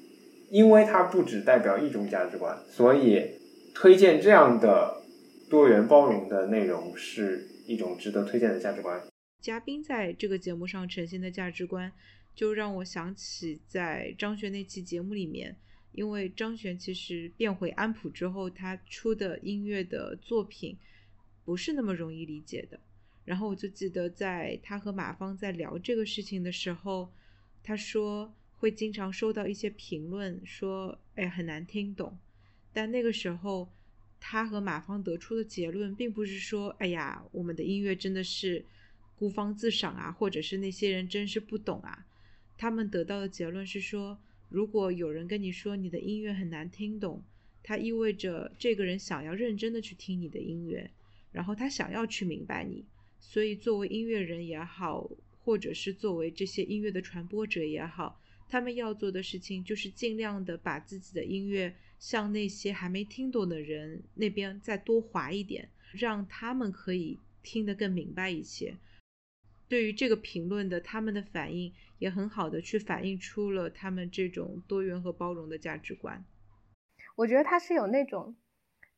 [0.48, 3.38] 因为它不只代表一种价值观，所以
[3.74, 5.02] 推荐这样的
[5.50, 9.00] 多元包容的内容是一种值得推荐的价值观。
[9.40, 11.92] 嘉宾在这个节目上呈现的价值观，
[12.34, 15.56] 就让我想起在张悬那期节目里面，
[15.92, 20.76] 因为张悬其实变回安普之后，他出的音乐的作品
[21.44, 22.80] 不是那么容易理解的。
[23.24, 27.12] 然后我就记得在他和马芳在聊这个事情的时候，
[27.62, 32.18] 他说会经常收到一些评论说，哎，很难听懂。
[32.72, 33.72] 但那个时候，
[34.20, 38.64] 他和马芳得出的结论并不是说，哎呀，我们的音乐真的是
[39.16, 42.06] 孤芳自赏啊，或者是那些人真是不懂啊。
[42.56, 47.24] 他们得到的结论是说，如果有人跟你说你的音乐很难听懂，
[47.62, 50.90] 它意味着这个人想要认真的去听你的音乐，
[51.32, 52.84] 然后他想要去明白你。
[53.18, 55.10] 所以，作为音乐人也好，
[55.44, 68.76] 或者是作为这些音乐的传播者也好，他们要做的事情就是尽量的把自己的音乐向那些还没听懂的人那边再多划一点，让他们可以听得更明白一些。
[69.68, 76.24] 对于这个评论的他们的反应，也很好的去反映出了他们这种多元和包容的价值观。
[77.16, 78.34] 我觉得他是有那种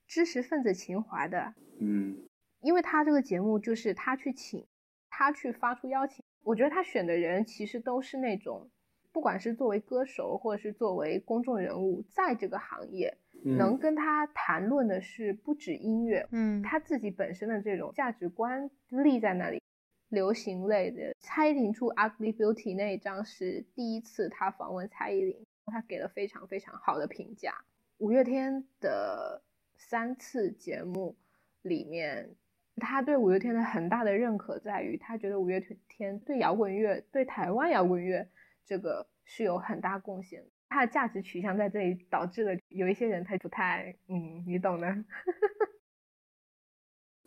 [0.07, 2.27] 知识分子情怀的，嗯，
[2.61, 4.65] 因为他这个节目就是他去请，
[5.11, 6.25] 他去发出邀请。
[6.43, 8.71] 我觉得他选的人其实都是那种，
[9.13, 19.61] 不管是作为歌手或者是作为公众人物，在这个行业、嗯能跟他谈论的是不止音乐，嗯他自己本身的这种价值观立在那里。
[20.09, 27.55] 流行类的，蔡依林出《Ugly Beauty》那一张是第一次他访问蔡依林，他给了非常非常好的评价。
[27.97, 29.43] 五月天的
[29.75, 31.17] 三次节目
[31.63, 32.29] 里面，
[32.77, 35.59] 他对五月天的很大的认可在于，他觉得五月
[35.89, 38.29] 天对摇滚乐、对台湾摇滚乐
[38.65, 40.47] 这个是有很大贡献的。
[40.69, 44.89] 他的价值取向在这里导致了有一些人他不太，嗯，你懂的。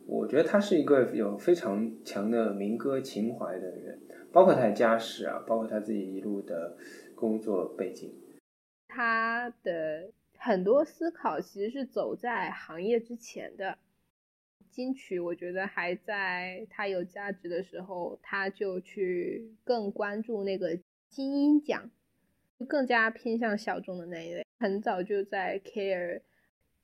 [0.07, 6.77] 我觉得他是一个有非常强的民歌情怀的人，包括他的家世啊，包括他自己一路的
[7.15, 8.13] 工作背景。
[8.87, 13.77] 他的很多思考其实是走在行业之前的。
[14.69, 20.77] 金曲，我觉得还在他有价值的时候，他就去更关注那个
[21.09, 21.89] 金鹰奖，
[22.59, 24.45] 就更加偏向小众的那一类。
[24.57, 26.21] 很早就在 care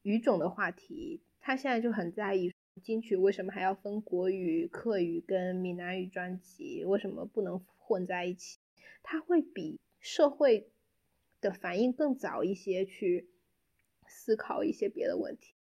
[0.04, 2.54] 语种的话题，他现在就很在意
[2.84, 8.60] 金曲为什么还要分国语、客语跟闽南语专辑，为什么不能混在一起？
[9.04, 10.70] 他会比社会
[11.40, 13.30] 的反应更早一些去
[14.08, 15.54] 思考一些别的问题。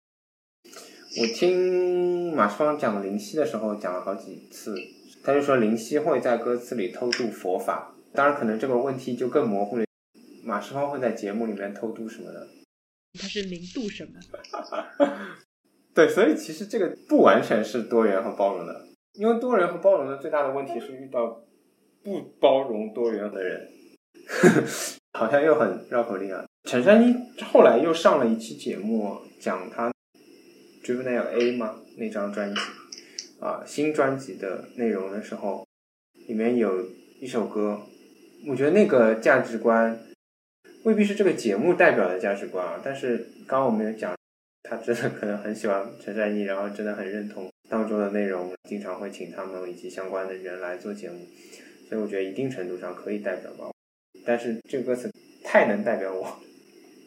[1.20, 4.76] 我听马双讲林夕的时候讲了好几次，
[5.22, 9.84] 他就说林夕会在歌词里偷渡佛法，当然可能这个问题就更模糊了。
[10.44, 12.48] 马世芳会在节目里面偷渡什么的？
[13.20, 14.12] 他是零度什么？
[15.92, 21.44] 对，所以其实这个不完全是多元和包容的，因为多元和包容的最大的问题是遇到
[22.02, 23.68] 不包容多元的人，
[25.18, 26.44] 好像又很绕口令啊。
[26.64, 29.92] 陈珊妮后来又上了一期节目，讲她
[30.84, 32.60] Juvenile A 嘛那张专辑
[33.40, 35.66] 啊新专辑的内容的时候，
[36.28, 36.86] 里面有
[37.20, 37.80] 一首歌，
[38.48, 39.98] 我觉得那个价值观
[40.84, 44.14] 未必是这个节目代表的价值观啊，但是刚刚我们有讲。
[44.62, 51.26] 他真的可能很喜欢陈珊妮，然后真的很认同当中的内容，经常会请他们以及相关的人来做节目，
[51.88, 53.68] 所以我觉得一定程度上可以代表吧。
[54.24, 55.10] 但是这个歌词
[55.42, 56.38] 太能代表我，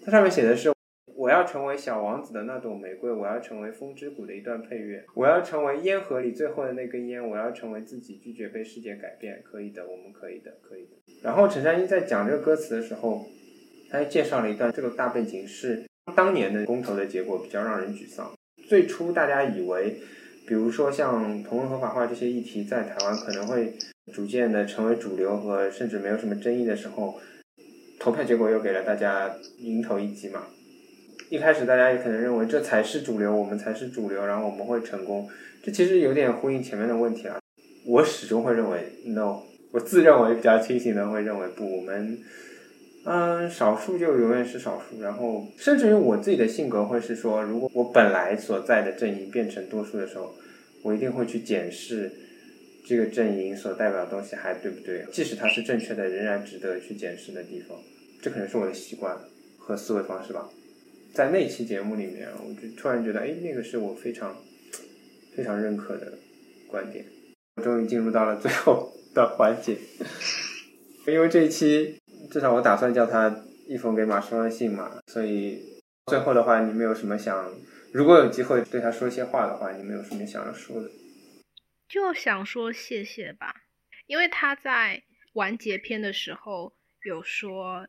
[0.03, 0.73] 它上面写的是：
[1.15, 9.41] 我要成为小王子的那朵玫瑰，我要成为风之谷的一段配乐，我要成为烟盒里最后的那根烟，我要成为自己，拒绝被世界改变。
[9.41, 10.97] 可以的，我们可以的，可以的。
[11.23, 13.25] 然后陈珊妮在讲这个歌词的时候，
[13.89, 15.83] 她介绍了一段这个大背景是。
[16.17, 18.33] 当年的公投的结果比较让人沮丧。
[18.67, 20.01] 最初大家以为，
[20.45, 23.73] 比如说像同婚合法化这些议题，在台湾可能会
[24.11, 27.17] 逐渐的成为主流和甚至没有什么争议的时候，
[28.01, 30.43] 投票结果又给了大家迎头一击嘛。
[31.29, 35.29] 一开始大家也可能认为这才是主流，我们才是主流，然后我们会成功。
[35.63, 37.39] 这其实有点呼应前面的问题啊。
[37.85, 39.39] 我始终会认为 no，
[39.73, 42.17] 我自认为比较清醒的会认为不，我们。
[43.05, 50.33] 嗯，少数就永远是少数，然后甚至于我自己的性格会是说，如果我本来所在的阵营变成多数的时候，
[50.83, 52.09] 我一定会去检视
[52.87, 57.77] 这个阵营所代表的东西还对不对，即使它是正确的，仍然值得去检视的地方。
[58.21, 59.17] 这可能是我的习惯
[59.57, 60.47] 和思维方式吧。
[61.13, 64.33] 在那期节目里面，我就突然觉得，哎，那个是我非常
[65.35, 66.13] 非常认可的
[66.67, 67.03] 观点。
[67.57, 69.77] 我终于进入到了最后的环节，
[71.07, 71.99] 因为这一期。
[72.31, 75.59] 至少我打算叫他一封给马世芳的信嘛，所以
[76.05, 77.53] 最后的话，你们有什么想？
[77.93, 80.89] 如果有机会对他说一些话的话，你们有什么想要说的？
[81.89, 83.53] 就想说谢谢吧，
[84.07, 85.03] 因为他在
[85.33, 87.87] 完结篇的时候有说，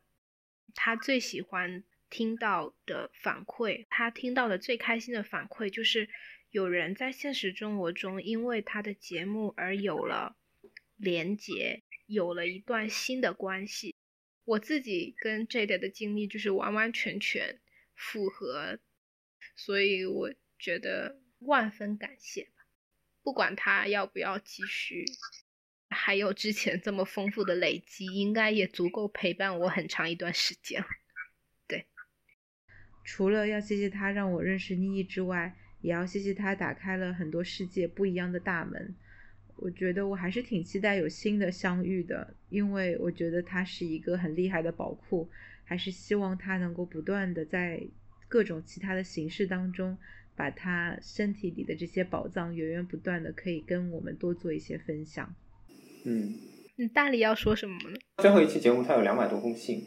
[0.74, 6.08] 他最喜欢听到的反馈，他听到的最开心的反馈就是
[6.50, 10.36] 有人在现实生活中因为他的节目而有了
[11.04, 13.94] 连接，有了一段新的关系。
[14.44, 17.60] 我自己跟 Jade 的经历就是完完全全
[17.94, 18.80] 符合，
[19.54, 22.66] 所以我觉得万分感谢吧。
[23.22, 25.04] 不管他要不要继续，
[25.88, 30.88] 还有之前这么丰富的累积，应该也足够陪伴我很长一段时间了。
[33.06, 38.96] 除了要谢谢他让我认识妮妮之外，也要谢谢他打开了很多世界不一样的大门。
[39.56, 45.28] 我觉得我还是挺期待有新的相遇的，因为我觉得他是一个很厉害的宝库，
[45.64, 47.82] 还是希望他能够不断的在
[48.28, 49.96] 各种其他的形式当中，
[50.34, 55.34] 把他身体里的这些宝藏源源不断的可以跟我们多做一些分享。
[56.04, 56.34] 嗯，
[56.76, 57.96] 你大理要说什么呢？
[58.18, 59.82] 最后一期节目他有两百多封信，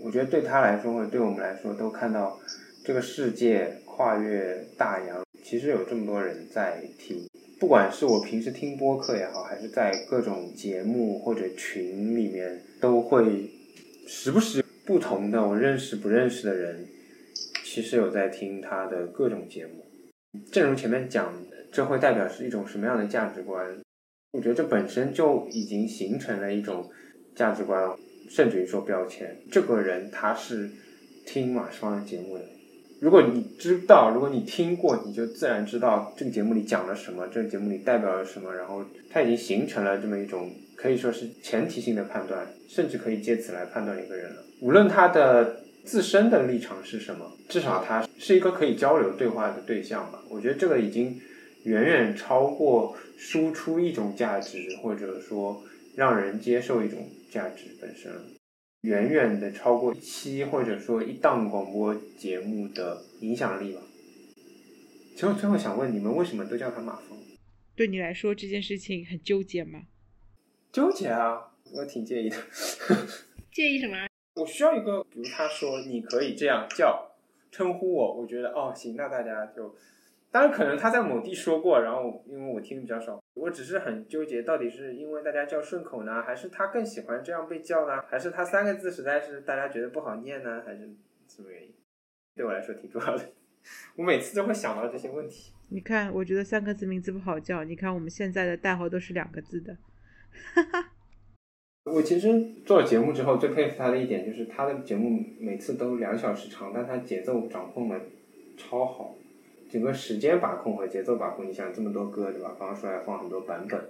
[0.00, 2.38] 我觉得对他来说或者对我们来说，都看到
[2.84, 7.26] 这个世界跨越大洋，其实有这么多人在听。
[7.62, 13.48] 不管是我平时听播客也好，还是在各种节目或者群里面，都会
[14.04, 16.84] 时不时不同的我认识不认识的人，
[17.64, 19.86] 其实有在听他的各种节目。
[20.50, 23.80] 正如前面讲的，这会代表是一种什么样的价值观？
[24.32, 26.90] 我觉得这本身就已经形成了一种
[27.36, 27.96] 价值观，
[28.28, 29.40] 甚至于说标签。
[29.52, 30.68] 这个人他是
[31.24, 32.44] 听马世芳的节目的。
[33.02, 44.44] 如果你知道，如果你听过，你就自然知道这个节目里讲了什么，这个节目里代表了什么，然后它已经形成了这么一种可以说是前提性的判断，甚至可以借此来判断一个人了。
[44.60, 50.22] 无论他的自身的立场是什么，至少他是一个可以交流对话的对象吧。
[50.28, 51.20] 我觉得这个已经
[51.64, 55.60] 远远超过输出一种价值，或者说
[55.96, 58.20] 让人接受一种价值本身了。
[58.82, 63.80] 远远的超过一期或者说一档广播节目的影响力吧。
[65.14, 67.16] 其实我最后想问你们，为什么都叫他马蜂？
[67.76, 69.82] 对你来说这件事情很纠结吗？
[70.72, 72.36] 纠结啊，我挺介意的。
[73.52, 74.08] 介意什么？
[74.34, 77.12] 我需要一个，比如他说你可以这样叫
[77.52, 79.74] 称呼我，我觉得哦行，那大家就，
[80.32, 90.90] 当然可能他在某地说过，然后因为我听的比较少，我只是很纠结，到底是因为大家叫顺口呢，还是他更喜欢这样被叫呢，还是他三个字实在是大家觉得不好念呢，还是
[91.28, 91.74] 什么原因？
[92.34, 93.22] 对我来说挺重要的，
[93.96, 95.52] 我每次都会想到这些问题。
[95.68, 97.62] 你看，我觉得三个字名字不好叫。
[97.62, 99.76] 你看我们现在的代号都是两个字的。
[100.54, 100.92] 哈 哈
[101.84, 102.30] 我其实
[102.64, 108.00] 做了节目之后，最佩服他的一点就是他的节目每次都两小时长，但他节奏掌控的
[108.56, 109.14] 超好，
[109.72, 111.48] 整个时间把控和节奏把控。
[111.48, 112.54] 你想这么多歌对吧？
[112.58, 113.82] 放出来放很多版本，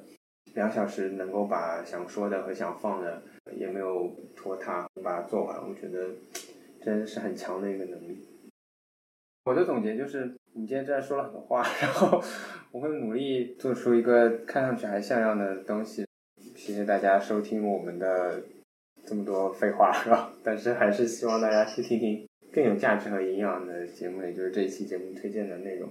[0.55, 3.21] 两小时能够把想说的和想放的
[3.57, 6.11] 也没有拖沓，把它做完，我觉得
[6.81, 8.17] 真的是很强的一个能力。
[9.45, 12.23] 我的总结就是，你今天真的说了很多话，然后
[12.71, 16.07] 我会努力做出一个看上去还像样的东西。
[16.55, 18.41] 谢谢大家收听我们的
[19.05, 20.33] 这么多废话，是吧？
[20.45, 25.89] 但是还是希望大家去听听更有价值和营养的节目，也就是这一期节目推荐的内容。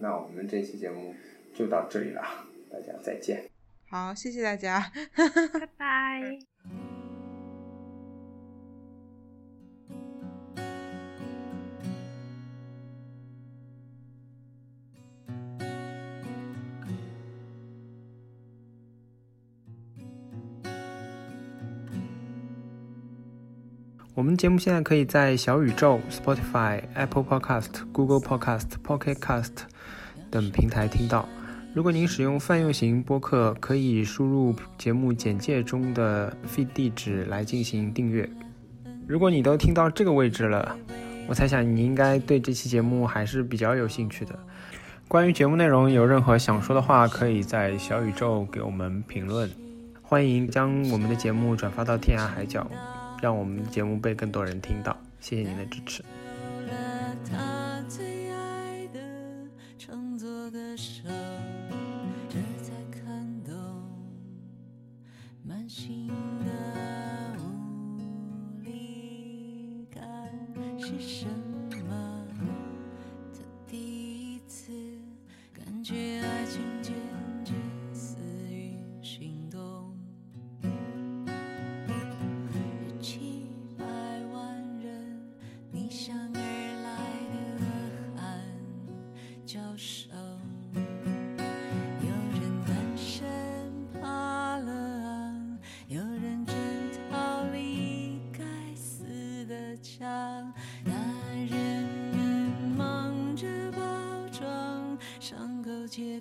[0.00, 1.14] 那我们这期节目
[1.54, 2.22] 就到这里了，
[2.70, 3.44] 大家再见。
[3.88, 4.90] 好，谢谢大家。
[5.52, 6.49] 拜拜。
[24.20, 29.50] 我们节目现在可以在小宇宙、Spotify、Apple Podcast、Google Podcast、Pocket Cast
[30.30, 31.26] 等平台听到。
[31.72, 38.28] 如果您使用泛用型播客，可以输入节目简介中的 feed 地址来进行订阅。
[39.06, 40.76] 如果你都听到这个位置了，
[41.26, 44.38] 我猜想你应该对这期节目还是比较有兴趣的。
[45.08, 49.50] 关于节目内容有任何想说的话，可以在小宇宙给我们评论。
[50.02, 52.70] 欢迎将我们的节目转发到天涯海角，
[53.20, 54.96] 让我们的节目被更多人听到。
[55.20, 56.04] 谢谢您的支持。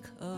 [0.02, 0.29] take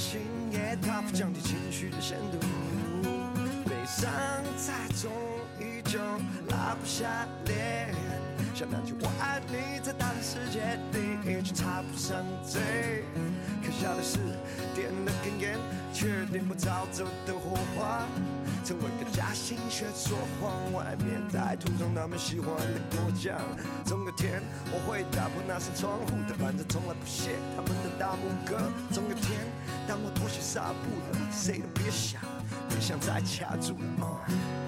[0.00, 2.38] 心，也大幅降低情绪的限度。
[3.66, 4.10] 悲伤
[4.56, 5.12] 在中
[5.60, 5.98] 依旧
[6.48, 7.94] 拉不下脸，
[8.54, 13.04] 想拿起我爱你，在大的世界里一直插不上嘴。
[13.62, 14.16] 可笑的是，
[14.74, 15.58] 点了根烟，
[15.92, 18.06] 却点不着走的火花。
[18.64, 23.38] 成为个假心学说谎，外面在涂上他们喜欢的果酱。
[23.84, 24.42] 总有天
[24.72, 28.70] 我会打破那扇窗户，但反正从来不屑他们的大拇哥。
[28.92, 29.38] 总有天，
[29.88, 32.20] 当我脱下纱布了，谁都别想，
[32.68, 34.59] 别想再卡住了。